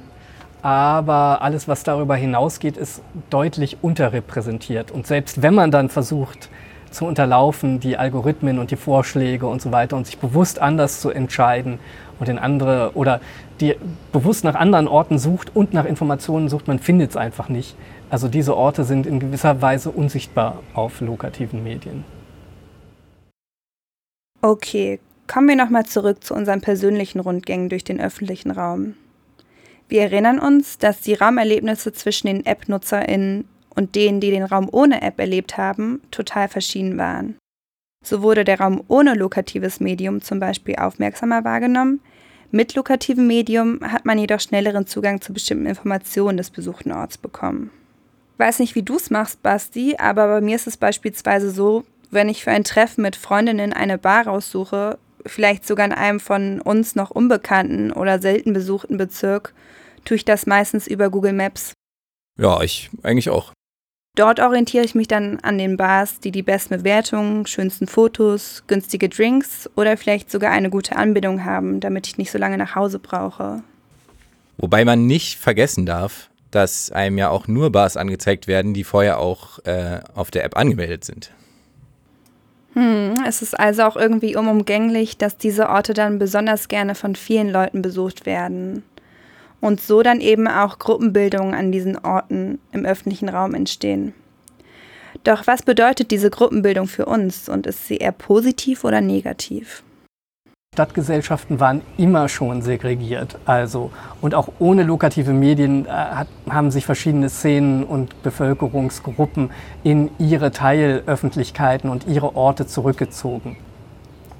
aber 0.63 1.43
alles, 1.43 1.67
was 1.67 1.83
darüber 1.83 2.15
hinausgeht, 2.15 2.77
ist 2.77 3.03
deutlich 3.31 3.79
unterrepräsentiert. 3.83 4.93
Und 4.93 5.09
selbst 5.09 5.43
wenn 5.43 5.55
man 5.55 5.73
dann 5.73 5.89
versucht 5.89 6.49
zu 6.91 7.07
unterlaufen, 7.07 7.81
die 7.81 7.97
Algorithmen 7.97 8.59
und 8.59 8.71
die 8.71 8.77
Vorschläge 8.77 9.47
und 9.47 9.63
so 9.63 9.73
weiter 9.73 9.97
und 9.97 10.07
sich 10.07 10.19
bewusst 10.19 10.59
anders 10.61 11.01
zu 11.01 11.11
entscheiden 11.11 11.79
und 12.19 12.29
in 12.29 12.39
andere 12.39 12.93
oder 12.95 13.21
die 13.61 13.77
bewusst 14.13 14.45
nach 14.45 14.55
anderen 14.55 14.89
Orten 14.89 15.19
sucht 15.19 15.55
und 15.55 15.73
nach 15.73 15.85
Informationen 15.85 16.49
sucht, 16.49 16.69
man 16.69 16.79
findet 16.79 17.11
es 17.11 17.17
einfach 17.17 17.49
nicht. 17.49 17.77
Also 18.11 18.29
diese 18.29 18.57
Orte 18.57 18.85
sind 18.85 19.07
in 19.07 19.21
gewisser 19.21 19.63
Weise 19.63 19.91
unsichtbar 19.91 20.61
auf 20.75 21.01
lokativen 21.01 21.63
Medien. 21.63 22.05
Okay, 24.43 25.01
kommen 25.27 25.49
wir 25.49 25.57
nochmal 25.57 25.87
zurück 25.87 26.25
zu 26.25 26.35
unseren 26.35 26.61
persönlichen 26.61 27.21
Rundgängen 27.21 27.69
durch 27.69 27.85
den 27.85 28.01
öffentlichen 28.01 28.51
Raum. 28.51 28.95
Wir 29.89 30.03
erinnern 30.03 30.39
uns, 30.39 30.79
dass 30.79 31.01
die 31.01 31.15
Raumerlebnisse 31.15 31.93
zwischen 31.93 32.29
den 32.29 32.47
App-NutzerInnen 32.47 33.45
und 33.81 33.95
denen, 33.95 34.21
die 34.21 34.31
den 34.31 34.43
Raum 34.43 34.69
ohne 34.71 35.01
App 35.01 35.19
erlebt 35.19 35.57
haben, 35.57 36.03
total 36.11 36.49
verschieden 36.49 36.99
waren. 36.99 37.39
So 38.05 38.21
wurde 38.21 38.45
der 38.45 38.61
Raum 38.61 38.85
ohne 38.89 39.15
lokatives 39.15 39.81
Medium 39.81 40.21
zum 40.21 40.39
Beispiel 40.39 40.77
aufmerksamer 40.77 41.45
wahrgenommen, 41.45 42.01
mit 42.51 42.75
lokativem 42.75 43.27
Medium 43.27 43.81
hat 43.81 44.05
man 44.05 44.19
jedoch 44.19 44.41
schnelleren 44.41 44.87
Zugang 44.87 45.21
zu 45.21 45.33
bestimmten 45.33 45.67
Informationen 45.67 46.37
des 46.37 46.51
besuchten 46.51 46.93
Orts 46.93 47.17
bekommen. 47.17 47.71
Ich 48.35 48.39
weiß 48.41 48.59
nicht, 48.59 48.75
wie 48.75 48.83
du 48.83 48.97
es 48.97 49.09
machst, 49.11 49.43
Basti, 49.43 49.97
aber 49.99 50.27
bei 50.27 50.41
mir 50.41 50.57
ist 50.57 50.67
es 50.67 50.77
beispielsweise 50.77 51.51
so, 51.51 51.85
wenn 52.11 52.29
ich 52.29 52.43
für 52.43 52.51
ein 52.51 52.65
Treffen 52.65 53.03
mit 53.03 53.15
Freundinnen 53.17 53.73
eine 53.73 53.99
Bar 53.99 54.27
raussuche, 54.27 54.99
vielleicht 55.25 55.67
sogar 55.67 55.87
in 55.87 55.93
einem 55.93 56.19
von 56.21 56.61
uns 56.61 56.97
noch 56.97 57.11
unbekannten 57.11 57.93
oder 57.93 58.21
selten 58.21 58.53
besuchten 58.53 58.97
Bezirk, 58.97 59.55
tue 60.05 60.17
ich 60.17 60.25
das 60.25 60.47
meistens 60.47 60.87
über 60.87 61.09
Google 61.09 61.35
Maps. 61.35 61.73
Ja, 62.37 62.63
ich 62.63 62.91
eigentlich 63.03 63.31
auch. 63.31 63.53
Dort 64.21 64.39
orientiere 64.39 64.85
ich 64.85 64.95
mich 64.95 65.09
dann 65.09 65.39
an 65.41 65.57
den 65.57 65.79
Bars, 65.79 66.21
die 66.21 66.31
die 66.31 66.43
besten 66.43 66.77
Bewertungen, 66.77 67.47
schönsten 67.47 67.87
Fotos, 67.87 68.65
günstige 68.67 69.09
Drinks 69.09 69.71
oder 69.77 69.97
vielleicht 69.97 70.31
sogar 70.31 70.51
eine 70.51 70.69
gute 70.69 70.95
Anbindung 70.97 71.47
haben, 71.47 71.81
damit 71.81 72.07
ich 72.07 72.19
nicht 72.19 72.31
so 72.31 72.37
lange 72.37 72.59
nach 72.59 72.75
Hause 72.75 72.99
brauche. 72.99 73.63
Wobei 74.59 74.85
man 74.85 75.07
nicht 75.07 75.39
vergessen 75.39 75.87
darf, 75.87 76.29
dass 76.51 76.93
einem 76.93 77.17
ja 77.17 77.31
auch 77.31 77.49
nur 77.49 77.73
Bars 77.73 77.97
angezeigt 77.97 78.47
werden, 78.47 78.75
die 78.75 78.85
vorher 78.85 79.21
auch 79.21 79.59
äh, 79.65 80.01
auf 80.15 80.31
der 80.31 80.45
App 80.45 80.55
angemeldet 80.55 81.03
sind. 81.03 81.31
Hm, 82.75 83.25
es 83.27 83.41
ist 83.41 83.59
also 83.59 83.85
auch 83.85 83.97
irgendwie 83.97 84.37
unumgänglich, 84.37 85.17
dass 85.17 85.39
diese 85.39 85.71
Orte 85.71 85.95
dann 85.95 86.19
besonders 86.19 86.69
gerne 86.69 86.95
von 86.95 87.17
vielen 87.17 87.49
Leuten 87.49 87.81
besucht 87.81 88.27
werden 88.27 88.83
und 89.61 89.81
so 89.81 90.03
dann 90.03 90.21
eben 90.21 90.49
auch 90.49 90.79
Gruppenbildungen 90.79 91.55
an 91.55 91.73
diesen 91.73 91.99
Orten 91.99 92.59
im 92.73 92.85
öffentlichen 92.85 93.29
Raum 93.29 93.55
entstehen. 93.55 94.15
Doch 95.25 95.47
was 95.47 95.63
bedeutet 95.63 96.11
diese 96.11 96.31
Gruppenbildung 96.31 96.87
für 96.87 97.07
uns 97.07 97.49
und 97.49 97.67
ist 97.67 97.87
sie 97.87 97.99
eher 97.99 98.13
positiv 98.13 98.85
oder 98.85 99.01
negativ? 99.01 99.83
Stadtgesellschaften 100.73 101.59
waren 101.59 101.83
immer 101.99 102.29
schon 102.29 102.63
segregiert, 102.63 103.37
also 103.45 103.91
und 104.21 104.37
auch 104.37 104.49
ohne 104.61 104.85
lokative 104.85 105.33
Medien 105.33 105.85
äh, 105.85 105.89
hat, 105.89 106.29
haben 106.49 106.71
sich 106.71 106.87
verschiedene 106.87 107.29
Szenen 107.29 107.83
und 107.83 108.23
Bevölkerungsgruppen 108.23 109.51
in 109.83 110.13
ihre 110.21 110.53
Teilöffentlichkeiten 110.53 111.91
und 111.91 112.07
ihre 112.07 112.37
Orte 112.37 112.69
zurückgezogen. 112.69 113.57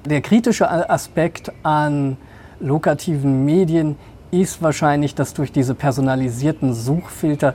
Der 0.05 0.21
kritische 0.21 0.69
Aspekt 0.89 1.51
an 1.63 2.15
lokativen 2.61 3.43
Medien 3.43 3.97
ist 4.31 4.61
wahrscheinlich, 4.61 5.13
dass 5.15 5.33
durch 5.33 5.51
diese 5.51 5.75
personalisierten 5.75 6.73
Suchfilter 6.73 7.53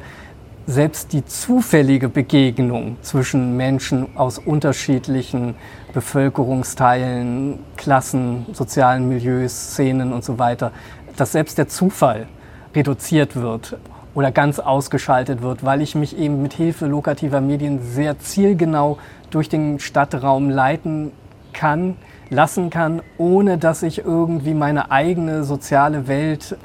selbst 0.66 1.12
die 1.12 1.24
zufällige 1.24 2.08
Begegnung 2.08 2.96
zwischen 3.00 3.56
Menschen 3.56 4.08
aus 4.16 4.38
unterschiedlichen 4.38 5.54
Bevölkerungsteilen, 5.94 7.60
Klassen, 7.76 8.46
sozialen 8.52 9.08
Milieus, 9.08 9.52
Szenen 9.52 10.12
und 10.12 10.24
so 10.24 10.38
weiter, 10.38 10.72
dass 11.16 11.32
selbst 11.32 11.56
der 11.56 11.68
Zufall 11.68 12.26
reduziert 12.74 13.36
wird 13.36 13.78
oder 14.14 14.32
ganz 14.32 14.58
ausgeschaltet 14.58 15.40
wird, 15.40 15.64
weil 15.64 15.82
ich 15.82 15.94
mich 15.94 16.18
eben 16.18 16.42
mit 16.42 16.54
Hilfe 16.54 16.86
lokativer 16.86 17.40
Medien 17.40 17.80
sehr 17.82 18.18
zielgenau 18.18 18.98
durch 19.30 19.48
den 19.48 19.78
Stadtraum 19.78 20.50
leiten 20.50 21.12
kann, 21.52 21.96
lassen 22.30 22.70
kann, 22.70 23.02
ohne 23.18 23.58
dass 23.58 23.82
ich 23.82 23.98
irgendwie 23.98 24.54
meine 24.54 24.90
eigene 24.90 25.44
soziale 25.44 26.08
Welt, 26.08 26.56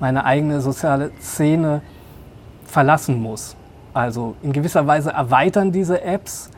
meine 0.00 0.24
eigene 0.24 0.60
soziale 0.60 1.10
Szene 1.20 1.82
verlassen 2.64 3.20
muss. 3.20 3.56
Also 3.94 4.36
in 4.42 4.52
gewisser 4.52 4.86
Weise 4.86 5.10
erweitern 5.10 5.72
diese 5.72 6.02
Apps 6.02 6.50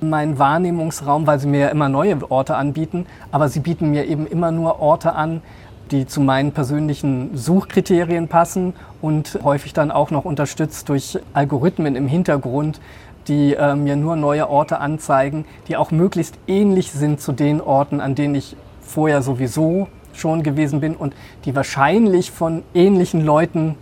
meinen 0.00 0.38
Wahrnehmungsraum, 0.38 1.26
weil 1.26 1.38
sie 1.38 1.46
mir 1.46 1.60
ja 1.60 1.68
immer 1.68 1.88
neue 1.88 2.30
Orte 2.30 2.56
anbieten, 2.56 3.06
aber 3.30 3.48
sie 3.48 3.60
bieten 3.60 3.90
mir 3.90 4.04
eben 4.06 4.26
immer 4.26 4.50
nur 4.50 4.80
Orte 4.80 5.14
an, 5.14 5.42
die 5.90 6.06
zu 6.06 6.20
meinen 6.20 6.52
persönlichen 6.52 7.36
Suchkriterien 7.36 8.28
passen 8.28 8.74
und 9.00 9.38
häufig 9.44 9.72
dann 9.72 9.90
auch 9.90 10.10
noch 10.10 10.24
unterstützt 10.24 10.88
durch 10.88 11.18
Algorithmen 11.34 11.96
im 11.96 12.08
Hintergrund, 12.08 12.80
die 13.28 13.54
äh, 13.54 13.74
mir 13.74 13.96
nur 13.96 14.16
neue 14.16 14.48
Orte 14.48 14.78
anzeigen, 14.78 15.44
die 15.68 15.76
auch 15.76 15.90
möglichst 15.90 16.36
ähnlich 16.46 16.92
sind 16.92 17.20
zu 17.20 17.32
den 17.32 17.60
Orten, 17.60 18.00
an 18.00 18.14
denen 18.14 18.34
ich 18.34 18.56
vorher 18.80 19.22
sowieso 19.22 19.88
schon 20.12 20.42
gewesen 20.42 20.80
bin 20.80 20.94
und 20.94 21.14
die 21.44 21.54
wahrscheinlich 21.54 22.30
von 22.30 22.62
ähnlichen 22.74 23.24
Leuten 23.24 23.76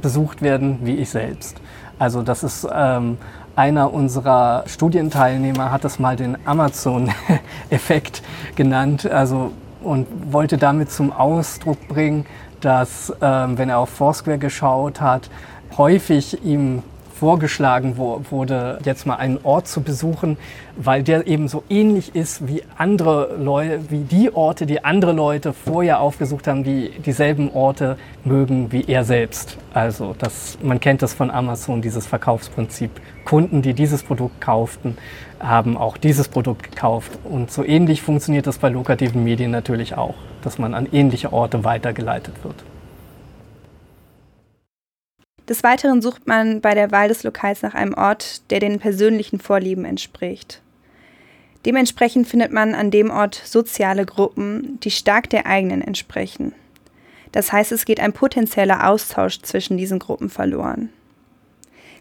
besucht 0.00 0.42
werden 0.42 0.80
wie 0.82 0.96
ich 0.96 1.10
selbst. 1.10 1.60
Also 1.98 2.22
das 2.22 2.42
ist 2.42 2.66
ähm, 2.72 3.18
einer 3.54 3.92
unserer 3.92 4.64
Studienteilnehmer 4.66 5.70
hat 5.70 5.84
das 5.84 5.98
mal 5.98 6.16
den 6.16 6.36
Amazon-Effekt 6.46 8.22
genannt, 8.56 9.06
also 9.06 9.52
und 9.82 10.06
wollte 10.32 10.58
damit 10.58 10.90
zum 10.90 11.12
Ausdruck 11.12 11.88
bringen, 11.88 12.24
dass 12.60 13.12
ähm, 13.20 13.58
wenn 13.58 13.68
er 13.68 13.78
auf 13.78 13.90
Foursquare 13.90 14.38
geschaut 14.38 15.00
hat, 15.00 15.28
häufig 15.76 16.44
ihm 16.44 16.82
vorgeschlagen 17.22 17.96
wurde, 17.96 18.80
jetzt 18.84 19.06
mal 19.06 19.14
einen 19.14 19.38
Ort 19.44 19.68
zu 19.68 19.80
besuchen, 19.80 20.36
weil 20.76 21.04
der 21.04 21.28
eben 21.28 21.46
so 21.46 21.62
ähnlich 21.70 22.16
ist 22.16 22.48
wie 22.48 22.64
andere 22.76 23.36
Leute, 23.38 23.78
wie 23.90 24.00
die 24.00 24.34
Orte, 24.34 24.66
die 24.66 24.82
andere 24.82 25.12
Leute 25.12 25.52
vorher 25.52 26.00
aufgesucht 26.00 26.48
haben, 26.48 26.64
die 26.64 26.90
dieselben 27.06 27.52
Orte 27.52 27.96
mögen 28.24 28.72
wie 28.72 28.86
er 28.88 29.04
selbst. 29.04 29.56
Also 29.72 30.16
das, 30.18 30.58
man 30.64 30.80
kennt 30.80 31.00
das 31.00 31.14
von 31.14 31.30
Amazon, 31.30 31.80
dieses 31.80 32.08
Verkaufsprinzip. 32.08 32.90
Kunden, 33.24 33.62
die 33.62 33.72
dieses 33.72 34.02
Produkt 34.02 34.40
kauften, 34.40 34.98
haben 35.38 35.76
auch 35.76 35.98
dieses 35.98 36.26
Produkt 36.26 36.72
gekauft. 36.72 37.12
Und 37.22 37.52
so 37.52 37.62
ähnlich 37.62 38.02
funktioniert 38.02 38.48
das 38.48 38.58
bei 38.58 38.68
lokativen 38.68 39.22
Medien 39.22 39.52
natürlich 39.52 39.96
auch, 39.96 40.16
dass 40.42 40.58
man 40.58 40.74
an 40.74 40.88
ähnliche 40.90 41.32
Orte 41.32 41.62
weitergeleitet 41.62 42.34
wird. 42.42 42.56
Des 45.48 45.62
Weiteren 45.64 46.00
sucht 46.00 46.26
man 46.26 46.60
bei 46.60 46.74
der 46.74 46.90
Wahl 46.90 47.08
des 47.08 47.24
Lokals 47.24 47.62
nach 47.62 47.74
einem 47.74 47.94
Ort, 47.94 48.50
der 48.50 48.60
den 48.60 48.78
persönlichen 48.78 49.40
Vorlieben 49.40 49.84
entspricht. 49.84 50.62
Dementsprechend 51.64 52.26
findet 52.26 52.52
man 52.52 52.74
an 52.74 52.90
dem 52.90 53.10
Ort 53.10 53.40
soziale 53.44 54.04
Gruppen, 54.04 54.78
die 54.80 54.90
stark 54.90 55.30
der 55.30 55.46
eigenen 55.46 55.80
entsprechen. 55.80 56.52
Das 57.30 57.52
heißt, 57.52 57.72
es 57.72 57.84
geht 57.84 58.00
ein 58.00 58.12
potenzieller 58.12 58.88
Austausch 58.88 59.40
zwischen 59.40 59.76
diesen 59.76 59.98
Gruppen 59.98 60.28
verloren. 60.28 60.90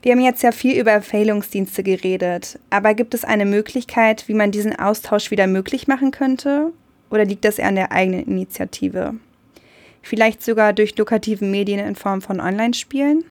Wir 0.01 0.13
haben 0.13 0.21
jetzt 0.21 0.41
ja 0.41 0.51
viel 0.51 0.79
über 0.79 0.93
Empfehlungsdienste 0.93 1.83
geredet, 1.83 2.59
aber 2.71 2.95
gibt 2.95 3.13
es 3.13 3.23
eine 3.23 3.45
Möglichkeit, 3.45 4.27
wie 4.27 4.33
man 4.33 4.51
diesen 4.51 4.77
Austausch 4.77 5.29
wieder 5.29 5.45
möglich 5.45 5.87
machen 5.87 6.09
könnte? 6.09 6.73
Oder 7.11 7.25
liegt 7.25 7.45
das 7.45 7.59
eher 7.59 7.67
an 7.67 7.75
der 7.75 7.91
eigenen 7.91 8.25
Initiative? 8.25 9.13
Vielleicht 10.01 10.43
sogar 10.43 10.73
durch 10.73 10.97
lukrative 10.97 11.45
Medien 11.45 11.79
in 11.79 11.95
Form 11.95 12.21
von 12.21 12.39
Online-Spielen? 12.39 13.25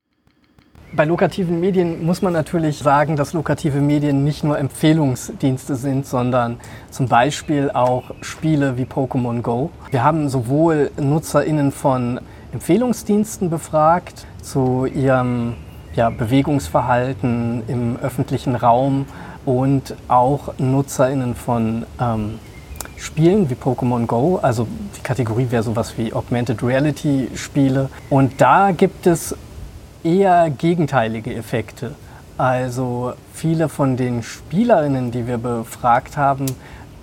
Bei 0.92 1.04
lokativen 1.04 1.60
Medien 1.60 2.04
muss 2.04 2.20
man 2.20 2.32
natürlich 2.32 2.78
sagen, 2.78 3.14
dass 3.14 3.32
lokative 3.32 3.80
Medien 3.80 4.24
nicht 4.24 4.42
nur 4.42 4.58
Empfehlungsdienste 4.58 5.76
sind, 5.76 6.04
sondern 6.04 6.58
zum 6.90 7.06
Beispiel 7.06 7.70
auch 7.70 8.10
Spiele 8.22 8.76
wie 8.76 8.84
Pokémon 8.84 9.40
Go. 9.40 9.70
Wir 9.92 10.02
haben 10.02 10.28
sowohl 10.28 10.90
NutzerInnen 11.00 11.70
von 11.70 12.20
Empfehlungsdiensten 12.52 13.50
befragt 13.50 14.26
zu 14.42 14.84
ihrem 14.84 15.54
ja, 15.94 16.10
Bewegungsverhalten 16.10 17.62
im 17.68 17.96
öffentlichen 17.96 18.56
Raum 18.56 19.06
und 19.44 19.94
auch 20.08 20.54
NutzerInnen 20.58 21.36
von 21.36 21.86
ähm, 22.00 22.40
Spielen 23.00 23.48
wie 23.48 23.54
Pokémon 23.54 24.06
Go. 24.06 24.38
Also 24.42 24.68
die 24.96 25.00
Kategorie 25.00 25.46
wäre 25.50 25.62
sowas 25.62 25.94
wie 25.96 26.12
Augmented 26.12 26.62
Reality 26.62 27.28
Spiele. 27.34 27.88
Und 28.10 28.40
da 28.40 28.72
gibt 28.72 29.06
es 29.06 29.34
eher 30.04 30.50
gegenteilige 30.50 31.34
Effekte. 31.34 31.94
Also 32.36 33.14
viele 33.32 33.68
von 33.68 33.96
den 33.96 34.22
Spielerinnen, 34.22 35.10
die 35.10 35.26
wir 35.26 35.38
befragt 35.38 36.16
haben, 36.16 36.46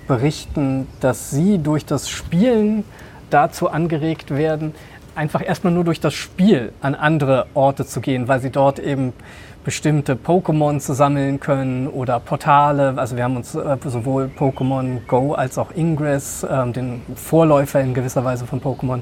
berichten, 0.07 0.87
dass 0.99 1.31
sie 1.31 1.57
durch 1.57 1.85
das 1.85 2.09
Spielen 2.09 2.83
dazu 3.29 3.69
angeregt 3.69 4.31
werden, 4.31 4.73
einfach 5.17 5.45
erstmal 5.45 5.73
nur 5.73 5.83
durch 5.83 5.99
das 5.99 6.13
Spiel 6.13 6.71
an 6.81 6.95
andere 6.95 7.47
Orte 7.53 7.85
zu 7.85 7.99
gehen, 7.99 8.27
weil 8.27 8.39
sie 8.39 8.51
dort 8.51 8.79
eben 8.79 9.13
bestimmte 9.65 10.15
Pokémon 10.15 10.79
zu 10.79 10.93
sammeln 10.93 11.41
können 11.41 11.87
oder 11.87 12.21
Portale. 12.21 12.93
Also 12.95 13.17
wir 13.17 13.25
haben 13.25 13.35
uns 13.35 13.53
äh, 13.53 13.77
sowohl 13.83 14.31
Pokémon 14.39 15.05
Go 15.07 15.33
als 15.33 15.57
auch 15.57 15.71
Ingress, 15.75 16.43
äh, 16.43 16.71
den 16.71 17.01
Vorläufer 17.15 17.81
in 17.81 17.93
gewisser 17.93 18.23
Weise 18.23 18.45
von 18.45 18.61
Pokémon, 18.61 19.01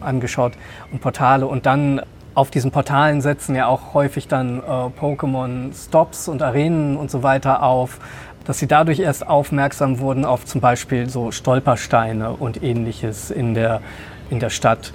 angeschaut 0.00 0.54
und 0.92 1.00
Portale 1.00 1.46
und 1.46 1.66
dann 1.66 2.00
auf 2.34 2.50
diesen 2.50 2.70
Portalen 2.70 3.20
setzen 3.20 3.54
ja 3.54 3.66
auch 3.66 3.94
häufig 3.94 4.28
dann 4.28 4.60
äh, 4.60 4.62
Pokémon-Stops 4.62 6.28
und 6.28 6.42
Arenen 6.42 6.96
und 6.96 7.10
so 7.10 7.22
weiter 7.22 7.62
auf, 7.62 7.98
dass 8.44 8.58
sie 8.58 8.66
dadurch 8.66 9.00
erst 9.00 9.26
aufmerksam 9.26 9.98
wurden 9.98 10.24
auf 10.24 10.44
zum 10.44 10.60
Beispiel 10.60 11.08
so 11.08 11.32
Stolpersteine 11.32 12.32
und 12.32 12.62
ähnliches 12.62 13.30
in 13.30 13.54
der, 13.54 13.80
in 14.30 14.40
der 14.40 14.50
Stadt. 14.50 14.92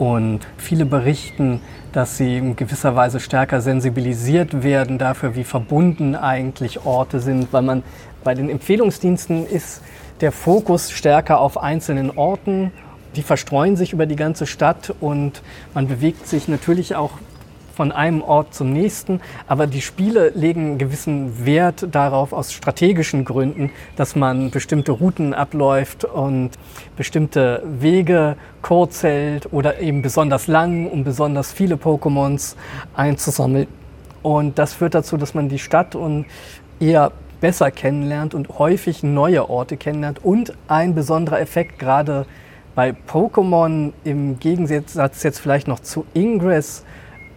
Und 0.00 0.46
viele 0.56 0.86
berichten, 0.86 1.60
dass 1.92 2.16
sie 2.16 2.38
in 2.38 2.56
gewisser 2.56 2.96
Weise 2.96 3.20
stärker 3.20 3.60
sensibilisiert 3.60 4.62
werden 4.62 4.96
dafür, 4.96 5.36
wie 5.36 5.44
verbunden 5.44 6.16
eigentlich 6.16 6.86
Orte 6.86 7.20
sind, 7.20 7.52
weil 7.52 7.60
man 7.60 7.82
bei 8.24 8.34
den 8.34 8.48
Empfehlungsdiensten 8.48 9.44
ist 9.44 9.82
der 10.22 10.32
Fokus 10.32 10.90
stärker 10.90 11.38
auf 11.38 11.58
einzelnen 11.58 12.16
Orten. 12.16 12.72
Die 13.14 13.22
verstreuen 13.22 13.76
sich 13.76 13.92
über 13.92 14.06
die 14.06 14.16
ganze 14.16 14.46
Stadt 14.46 14.94
und 15.00 15.42
man 15.74 15.86
bewegt 15.86 16.26
sich 16.26 16.48
natürlich 16.48 16.94
auch 16.94 17.18
von 17.80 17.92
einem 17.92 18.20
Ort 18.20 18.52
zum 18.52 18.74
nächsten, 18.74 19.22
aber 19.48 19.66
die 19.66 19.80
Spiele 19.80 20.32
legen 20.34 20.60
einen 20.66 20.78
gewissen 20.78 21.46
Wert 21.46 21.86
darauf 21.90 22.34
aus 22.34 22.52
strategischen 22.52 23.24
Gründen, 23.24 23.70
dass 23.96 24.14
man 24.14 24.50
bestimmte 24.50 24.92
Routen 24.92 25.32
abläuft 25.32 26.04
und 26.04 26.50
bestimmte 26.98 27.62
Wege 27.64 28.36
kurz 28.60 29.02
hält 29.02 29.50
oder 29.50 29.80
eben 29.80 30.02
besonders 30.02 30.46
lang, 30.46 30.88
um 30.88 31.04
besonders 31.04 31.52
viele 31.52 31.76
Pokémons 31.76 32.54
einzusammeln. 32.92 33.66
Und 34.22 34.58
das 34.58 34.74
führt 34.74 34.94
dazu, 34.94 35.16
dass 35.16 35.32
man 35.32 35.48
die 35.48 35.58
Stadt 35.58 35.94
und 35.94 36.26
eher 36.80 37.12
besser 37.40 37.70
kennenlernt 37.70 38.34
und 38.34 38.58
häufig 38.58 39.02
neue 39.02 39.48
Orte 39.48 39.78
kennenlernt 39.78 40.22
und 40.22 40.52
ein 40.68 40.94
besonderer 40.94 41.40
Effekt 41.40 41.78
gerade 41.78 42.26
bei 42.74 42.94
Pokémon 43.10 43.94
im 44.04 44.38
Gegensatz 44.38 45.22
jetzt 45.22 45.38
vielleicht 45.38 45.66
noch 45.66 45.80
zu 45.80 46.04
Ingress, 46.12 46.84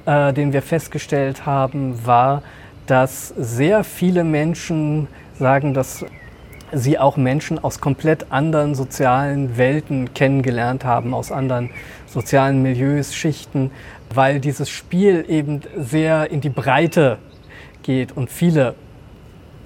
äh, 0.06 0.34
den 0.34 0.54
wir 0.54 0.62
festgestellt 0.62 1.46
haben, 1.46 2.06
war, 2.06 2.44
dass 2.88 3.30
sehr 3.30 3.84
viele 3.84 4.24
Menschen 4.24 5.08
sagen, 5.40 5.74
dass 5.74 6.06
sie 6.74 6.98
auch 6.98 7.18
Menschen 7.18 7.64
aus 7.64 7.80
komplett 7.80 8.32
anderen 8.32 8.76
sozialen 8.76 9.58
Welten 9.58 10.14
kennengelernt 10.14 10.84
haben, 10.86 11.14
aus 11.14 11.32
anderen 11.32 11.70
sozialen 12.08 12.62
Milieus, 12.62 13.16
Schichten, 13.16 13.72
weil 14.14 14.40
dieses 14.40 14.70
Spiel 14.70 15.26
eben 15.28 15.62
sehr 15.78 16.32
in 16.32 16.42
die 16.42 16.50
Breite 16.50 17.20
geht 17.84 18.12
und 18.12 18.30
viele 18.30 18.76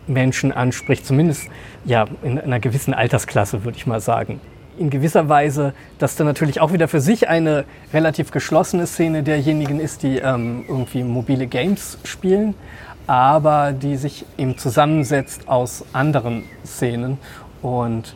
Menschen 0.05 0.51
anspricht, 0.51 1.05
zumindest 1.05 1.49
ja 1.85 2.05
in 2.23 2.39
einer 2.39 2.59
gewissen 2.59 2.93
Altersklasse, 2.93 3.63
würde 3.63 3.77
ich 3.77 3.87
mal 3.87 4.01
sagen 4.01 4.39
in 4.77 4.89
gewisser 4.89 5.29
Weise, 5.29 5.73
dass 5.99 6.15
da 6.15 6.23
natürlich 6.23 6.61
auch 6.61 6.73
wieder 6.73 6.87
für 6.87 7.01
sich 7.01 7.27
eine 7.27 7.65
relativ 7.93 8.31
geschlossene 8.31 8.87
Szene 8.87 9.23
derjenigen 9.23 9.79
ist, 9.79 10.03
die 10.03 10.17
ähm, 10.17 10.65
irgendwie 10.67 11.03
mobile 11.03 11.47
Games 11.47 11.97
spielen, 12.03 12.53
aber 13.07 13.71
die 13.71 13.95
sich 13.95 14.25
eben 14.37 14.57
zusammensetzt 14.57 15.47
aus 15.47 15.85
anderen 15.93 16.43
Szenen. 16.65 17.17
Und 17.61 18.15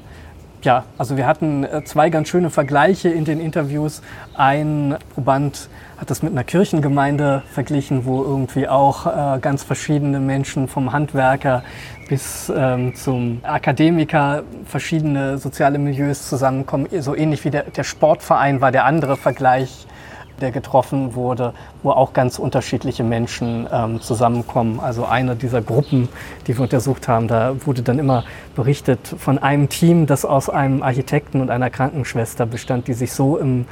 ja, 0.64 0.86
also 0.98 1.18
wir 1.18 1.28
hatten 1.28 1.64
äh, 1.64 1.84
zwei 1.84 2.10
ganz 2.10 2.30
schöne 2.30 2.50
Vergleiche 2.50 3.10
in 3.10 3.26
den 3.26 3.40
Interviews. 3.40 4.02
Ein 4.36 4.98
Proband 5.14 5.70
hat 5.98 6.10
das 6.10 6.24
mit 6.24 6.32
einer 6.32 6.44
Kirchengemeinde 6.44 7.44
verglichen, 7.52 8.06
wo 8.06 8.24
irgendwie 8.24 8.68
auch 8.68 9.06
äh, 9.06 9.40
ganz 9.40 9.64
verschiedene 9.64 10.20
Menschen 10.20 10.68
vom 10.68 10.94
Handwerker 10.94 11.64
bis 12.10 12.52
ähm, 12.56 12.96
zum 12.96 13.40
Akademiker 13.44 14.44
verschiedene 14.66 15.38
soziale 15.38 15.78
Milieus 15.78 16.28
zusammenkommen. 16.28 16.88
So 17.00 17.16
ähnlich 17.16 17.46
wie 17.46 17.52
der, 17.52 17.64
der 17.64 17.84
Sportverein 17.84 18.62
war 18.62 18.72
der 18.72 18.86
andere 18.86 19.16
Vergleich, 19.16 19.88
der 20.42 20.52
getroffen 20.52 21.16
wurde, 21.16 21.54
wo 21.84 21.92
auch 21.92 22.14
ganz 22.14 22.40
unterschiedliche 22.40 23.04
Menschen 23.04 23.68
ähm, 23.72 24.02
zusammenkommen. 24.02 24.80
Also 24.80 25.06
eine 25.06 25.36
dieser 25.36 25.62
Gruppen, 25.62 26.10
die 26.48 26.58
wir 26.58 26.64
untersucht 26.64 27.08
haben, 27.08 27.28
da 27.28 27.56
wurde 27.66 27.82
dann 27.82 28.00
immer 28.00 28.24
berichtet 28.56 29.00
von 29.18 29.38
einem 29.38 29.70
Team, 29.70 30.06
das 30.06 30.26
aus 30.26 30.50
einem 30.50 30.84
Architekten 30.84 31.42
und 31.42 31.50
einer 31.50 31.70
Krankenschwester 31.70 32.46
bestand, 32.46 32.88
die 32.88 32.94
sich 32.94 33.14
so 33.14 33.38
im 33.38 33.66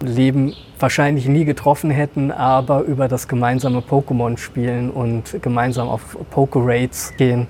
Leben 0.00 0.54
wahrscheinlich 0.78 1.26
nie 1.26 1.44
getroffen 1.44 1.90
hätten, 1.90 2.32
aber 2.32 2.82
über 2.82 3.08
das 3.08 3.28
gemeinsame 3.28 3.80
Pokémon 3.80 4.36
spielen 4.36 4.90
und 4.90 5.40
gemeinsam 5.42 5.88
auf 5.88 6.16
Poké-Raids 6.34 7.16
gehen, 7.16 7.46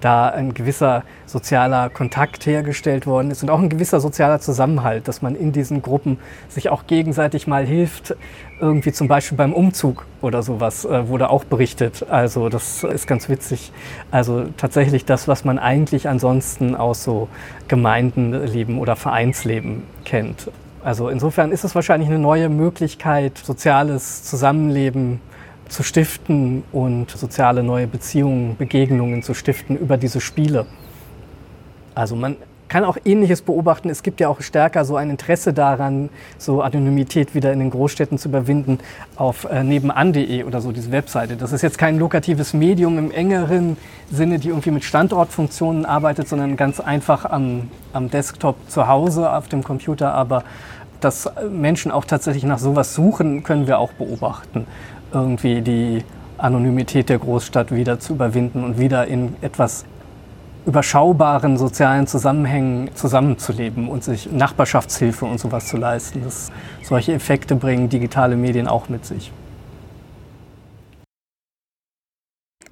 da 0.00 0.28
ein 0.28 0.54
gewisser 0.54 1.02
sozialer 1.26 1.90
Kontakt 1.90 2.46
hergestellt 2.46 3.06
worden 3.06 3.30
ist 3.30 3.42
und 3.42 3.50
auch 3.50 3.58
ein 3.58 3.68
gewisser 3.68 4.00
sozialer 4.00 4.40
Zusammenhalt, 4.40 5.08
dass 5.08 5.22
man 5.22 5.34
in 5.34 5.52
diesen 5.52 5.82
Gruppen 5.82 6.18
sich 6.48 6.70
auch 6.70 6.86
gegenseitig 6.86 7.46
mal 7.46 7.66
hilft, 7.66 8.16
irgendwie 8.60 8.92
zum 8.92 9.08
Beispiel 9.08 9.36
beim 9.36 9.52
Umzug 9.52 10.06
oder 10.20 10.42
sowas 10.42 10.84
äh, 10.84 11.08
wurde 11.08 11.30
auch 11.30 11.44
berichtet. 11.44 12.06
Also 12.08 12.48
das 12.48 12.84
ist 12.84 13.06
ganz 13.06 13.28
witzig. 13.28 13.72
Also 14.10 14.46
tatsächlich 14.56 15.04
das, 15.04 15.28
was 15.28 15.44
man 15.44 15.58
eigentlich 15.58 16.08
ansonsten 16.08 16.74
aus 16.74 17.04
so 17.04 17.28
Gemeindenleben 17.68 18.78
oder 18.78 18.96
Vereinsleben 18.96 19.84
kennt. 20.04 20.50
Also 20.82 21.08
insofern 21.08 21.52
ist 21.52 21.64
es 21.64 21.74
wahrscheinlich 21.74 22.08
eine 22.08 22.18
neue 22.18 22.48
Möglichkeit, 22.48 23.38
soziales 23.38 24.22
Zusammenleben 24.24 25.20
zu 25.68 25.82
stiften 25.82 26.64
und 26.72 27.10
soziale 27.10 27.62
neue 27.62 27.86
Beziehungen, 27.86 28.56
Begegnungen 28.56 29.22
zu 29.22 29.34
stiften 29.34 29.76
über 29.76 29.96
diese 29.96 30.20
Spiele. 30.20 30.66
Also 31.94 32.16
man 32.16 32.36
kann 32.68 32.84
auch 32.84 32.96
Ähnliches 33.04 33.42
beobachten. 33.42 33.88
Es 33.90 34.02
gibt 34.02 34.20
ja 34.20 34.28
auch 34.28 34.40
stärker 34.40 34.84
so 34.84 34.96
ein 34.96 35.10
Interesse 35.10 35.52
daran, 35.52 36.10
so 36.36 36.62
Anonymität 36.62 37.34
wieder 37.34 37.52
in 37.52 37.58
den 37.58 37.70
Großstädten 37.70 38.18
zu 38.18 38.28
überwinden 38.28 38.78
auf 39.16 39.44
äh, 39.44 39.64
nebenan.de 39.64 40.44
oder 40.44 40.60
so, 40.60 40.72
diese 40.72 40.92
Webseite. 40.92 41.36
Das 41.36 41.52
ist 41.52 41.62
jetzt 41.62 41.78
kein 41.78 41.98
lokatives 41.98 42.52
Medium 42.52 42.98
im 42.98 43.10
engeren 43.10 43.76
Sinne, 44.10 44.38
die 44.38 44.48
irgendwie 44.48 44.70
mit 44.70 44.84
Standortfunktionen 44.84 45.86
arbeitet, 45.86 46.28
sondern 46.28 46.56
ganz 46.56 46.78
einfach 46.78 47.24
am, 47.24 47.70
am 47.92 48.10
Desktop 48.10 48.56
zu 48.68 48.86
Hause 48.86 49.32
auf 49.32 49.48
dem 49.48 49.64
Computer. 49.64 50.12
Aber 50.12 50.44
dass 51.00 51.30
Menschen 51.50 51.90
auch 51.90 52.04
tatsächlich 52.04 52.44
nach 52.44 52.58
sowas 52.58 52.94
suchen, 52.94 53.44
können 53.44 53.66
wir 53.66 53.78
auch 53.78 53.92
beobachten 53.92 54.66
irgendwie 55.12 55.60
die 55.60 56.04
Anonymität 56.38 57.08
der 57.08 57.18
Großstadt 57.18 57.74
wieder 57.74 57.98
zu 57.98 58.14
überwinden 58.14 58.64
und 58.64 58.78
wieder 58.78 59.06
in 59.06 59.34
etwas 59.40 59.84
überschaubaren 60.66 61.56
sozialen 61.56 62.06
Zusammenhängen 62.06 62.90
zusammenzuleben 62.94 63.88
und 63.88 64.04
sich 64.04 64.30
Nachbarschaftshilfe 64.30 65.24
und 65.24 65.38
sowas 65.38 65.66
zu 65.66 65.78
leisten. 65.78 66.22
Das, 66.22 66.52
solche 66.82 67.14
Effekte 67.14 67.56
bringen 67.56 67.88
digitale 67.88 68.36
Medien 68.36 68.68
auch 68.68 68.88
mit 68.88 69.06
sich. 69.06 69.32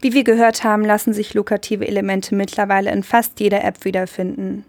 Wie 0.01 0.13
wir 0.13 0.25
gehört 0.25 0.63
haben, 0.63 0.85
lassen 0.85 1.15
sich 1.15 1.33
lukrative 1.33 1.89
Elemente 1.89 2.35
mittlerweile 2.35 2.93
in 2.93 3.03
fast 3.03 3.41
jeder 3.41 3.65
App 3.65 3.85
wiederfinden. 3.85 4.65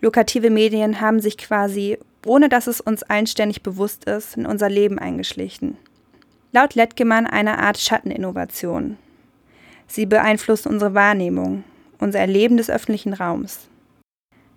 Lukrative 0.00 0.50
Medien 0.50 1.00
haben 1.00 1.20
sich 1.20 1.38
quasi, 1.38 1.96
ohne 2.26 2.50
dass 2.50 2.66
es 2.66 2.80
uns 2.80 3.02
einständig 3.02 3.62
bewusst 3.62 4.04
ist, 4.04 4.36
in 4.36 4.44
unser 4.44 4.68
Leben 4.68 4.98
eingeschlichen 4.98 5.78
laut 6.52 6.74
Lettgemann 6.74 7.26
eine 7.26 7.58
Art 7.58 7.78
Schatteninnovation. 7.78 8.98
Sie 9.86 10.06
beeinflusst 10.06 10.66
unsere 10.66 10.94
Wahrnehmung, 10.94 11.64
unser 11.98 12.20
Erleben 12.20 12.58
des 12.58 12.70
öffentlichen 12.70 13.14
Raums, 13.14 13.68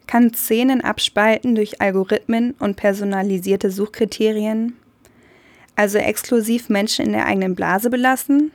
kann 0.06 0.34
Szenen 0.34 0.82
abspalten 0.82 1.56
durch 1.56 1.82
Algorithmen 1.82 2.54
und 2.60 2.76
personalisierte 2.76 3.72
Suchkriterien, 3.72 4.74
also 5.78 5.98
exklusiv 5.98 6.70
Menschen 6.70 7.06
in 7.06 7.14
der 7.14 7.26
eigenen 7.26 7.56
Blase 7.56 7.90
belassen, 7.90 8.52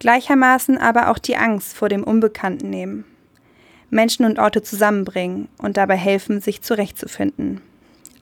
gleichermaßen 0.00 0.76
aber 0.76 1.10
auch 1.10 1.18
die 1.18 1.36
Angst 1.36 1.76
vor 1.76 1.88
dem 1.88 2.02
Unbekannten 2.02 2.68
nehmen, 2.68 3.04
Menschen 3.90 4.24
und 4.24 4.38
Orte 4.38 4.62
zusammenbringen 4.62 5.48
und 5.58 5.76
dabei 5.76 5.96
helfen, 5.96 6.40
sich 6.40 6.62
zurechtzufinden, 6.62 7.60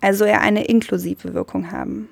also 0.01 0.25
eher 0.25 0.43
eine 0.43 0.65
inklusive 0.65 1.35
Wirkung 1.35 1.71
haben 1.71 2.09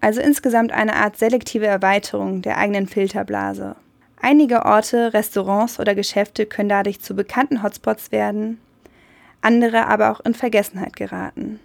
also 0.00 0.20
insgesamt 0.20 0.72
eine 0.72 0.94
Art 0.96 1.16
selektive 1.16 1.66
Erweiterung 1.66 2.42
der 2.42 2.58
eigenen 2.58 2.86
Filterblase. 2.86 3.76
Einige 4.20 4.64
Orte, 4.64 5.12
Restaurants 5.12 5.78
oder 5.78 5.94
Geschäfte 5.94 6.46
können 6.46 6.68
dadurch 6.68 7.00
zu 7.00 7.14
bekannten 7.14 7.62
Hotspots 7.62 8.10
werden, 8.10 8.60
andere 9.40 9.86
aber 9.86 10.10
auch 10.10 10.20
in 10.20 10.34
Vergessenheit 10.34 10.96
geraten. 10.96 11.60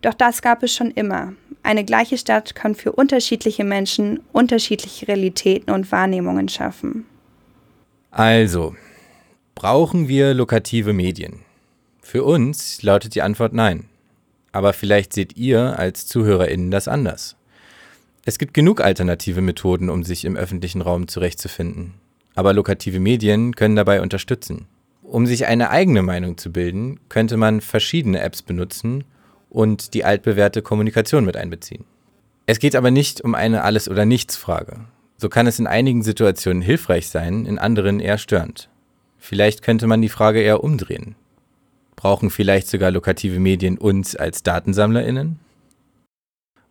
Doch 0.00 0.14
das 0.14 0.42
gab 0.42 0.62
es 0.62 0.74
schon 0.74 0.90
immer. 0.92 1.34
Eine 1.62 1.84
gleiche 1.84 2.16
Stadt 2.16 2.54
kann 2.54 2.74
für 2.74 2.92
unterschiedliche 2.92 3.64
Menschen 3.64 4.20
unterschiedliche 4.32 5.08
Realitäten 5.08 5.70
und 5.70 5.90
Wahrnehmungen 5.90 6.48
schaffen. 6.48 7.04
Also, 8.10 8.74
brauchen 9.54 10.08
wir 10.08 10.34
lokative 10.34 10.92
Medien? 10.92 11.40
Für 12.00 12.24
uns 12.24 12.82
lautet 12.82 13.14
die 13.14 13.22
Antwort 13.22 13.52
nein. 13.52 13.88
Aber 14.52 14.72
vielleicht 14.72 15.12
seht 15.12 15.36
ihr 15.36 15.78
als 15.78 16.06
ZuhörerInnen 16.06 16.70
das 16.70 16.88
anders. 16.88 17.37
Es 18.28 18.36
gibt 18.36 18.52
genug 18.52 18.82
alternative 18.82 19.40
Methoden, 19.40 19.88
um 19.88 20.04
sich 20.04 20.26
im 20.26 20.36
öffentlichen 20.36 20.82
Raum 20.82 21.08
zurechtzufinden. 21.08 21.94
Aber 22.34 22.52
lokative 22.52 23.00
Medien 23.00 23.56
können 23.56 23.74
dabei 23.74 24.02
unterstützen. 24.02 24.66
Um 25.02 25.26
sich 25.26 25.46
eine 25.46 25.70
eigene 25.70 26.02
Meinung 26.02 26.36
zu 26.36 26.52
bilden, 26.52 27.00
könnte 27.08 27.38
man 27.38 27.62
verschiedene 27.62 28.20
Apps 28.20 28.42
benutzen 28.42 29.04
und 29.48 29.94
die 29.94 30.04
altbewährte 30.04 30.60
Kommunikation 30.60 31.24
mit 31.24 31.38
einbeziehen. 31.38 31.86
Es 32.44 32.58
geht 32.58 32.76
aber 32.76 32.90
nicht 32.90 33.22
um 33.22 33.34
eine 33.34 33.64
Alles- 33.64 33.88
oder 33.88 34.04
Nichts-Frage. 34.04 34.80
So 35.16 35.30
kann 35.30 35.46
es 35.46 35.58
in 35.58 35.66
einigen 35.66 36.02
Situationen 36.02 36.60
hilfreich 36.60 37.08
sein, 37.08 37.46
in 37.46 37.58
anderen 37.58 37.98
eher 37.98 38.18
störend. 38.18 38.68
Vielleicht 39.16 39.62
könnte 39.62 39.86
man 39.86 40.02
die 40.02 40.10
Frage 40.10 40.42
eher 40.42 40.62
umdrehen. 40.62 41.14
Brauchen 41.96 42.28
vielleicht 42.28 42.68
sogar 42.68 42.90
lokative 42.90 43.40
Medien 43.40 43.78
uns 43.78 44.16
als 44.16 44.42
DatensammlerInnen? 44.42 45.38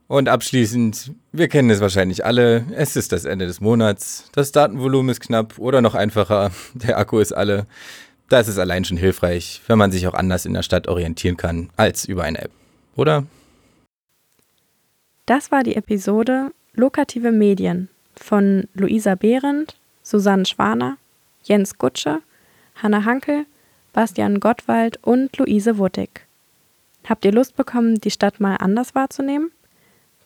Und 0.07 0.29
abschließend, 0.29 1.11
wir 1.33 1.49
kennen 1.49 1.69
es 1.69 1.81
wahrscheinlich 1.81 2.25
alle, 2.25 2.65
es 2.71 2.95
ist 2.95 3.11
das 3.11 3.25
Ende 3.25 3.45
des 3.45 3.59
Monats, 3.59 4.29
das 4.31 4.53
Datenvolumen 4.53 5.09
ist 5.09 5.19
knapp 5.19 5.59
oder 5.59 5.81
noch 5.81 5.95
einfacher, 5.95 6.51
der 6.73 6.97
Akku 6.97 7.19
ist 7.19 7.33
alle. 7.33 7.67
Da 8.29 8.39
ist 8.39 8.47
es 8.47 8.57
allein 8.57 8.83
schon 8.83 8.97
hilfreich, 8.97 9.61
wenn 9.67 9.77
man 9.77 9.91
sich 9.91 10.07
auch 10.07 10.13
anders 10.13 10.45
in 10.45 10.53
der 10.53 10.63
Stadt 10.63 10.87
orientieren 10.87 11.37
kann 11.37 11.69
als 11.77 12.05
über 12.05 12.23
eine 12.23 12.41
App, 12.41 12.51
oder? 12.95 13.25
Das 15.25 15.51
war 15.51 15.63
die 15.63 15.75
Episode 15.75 16.51
Lokative 16.73 17.31
Medien 17.31 17.89
von 18.15 18.67
Luisa 18.73 19.15
Behrendt, 19.15 19.77
Susanne 20.03 20.45
Schwaner, 20.45 20.97
Jens 21.43 21.77
Gutsche, 21.77 22.19
Hanna 22.75 23.03
Hankel, 23.03 23.45
Bastian 23.93 24.39
Gottwald 24.39 24.99
und 25.03 25.35
Luise 25.37 25.77
Wuttig. 25.77 26.27
Habt 27.07 27.25
ihr 27.25 27.31
Lust 27.31 27.55
bekommen, 27.55 27.95
die 27.95 28.11
Stadt 28.11 28.39
mal 28.39 28.55
anders 28.57 28.93
wahrzunehmen? 28.95 29.51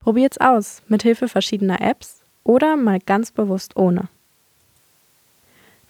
Probiert's 0.01 0.39
aus, 0.39 0.81
mit 0.87 1.03
Hilfe 1.03 1.27
verschiedener 1.27 1.79
Apps 1.79 2.21
oder 2.43 2.75
mal 2.75 2.99
ganz 2.99 3.31
bewusst 3.31 3.77
ohne. 3.77 4.09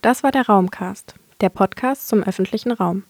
Das 0.02 0.21
war 0.21 0.32
der 0.32 0.47
Raumcast, 0.47 1.15
der 1.39 1.50
Podcast 1.50 2.10
zum 2.10 2.21
öffentlichen 2.21 2.74
Raum. 2.74 3.04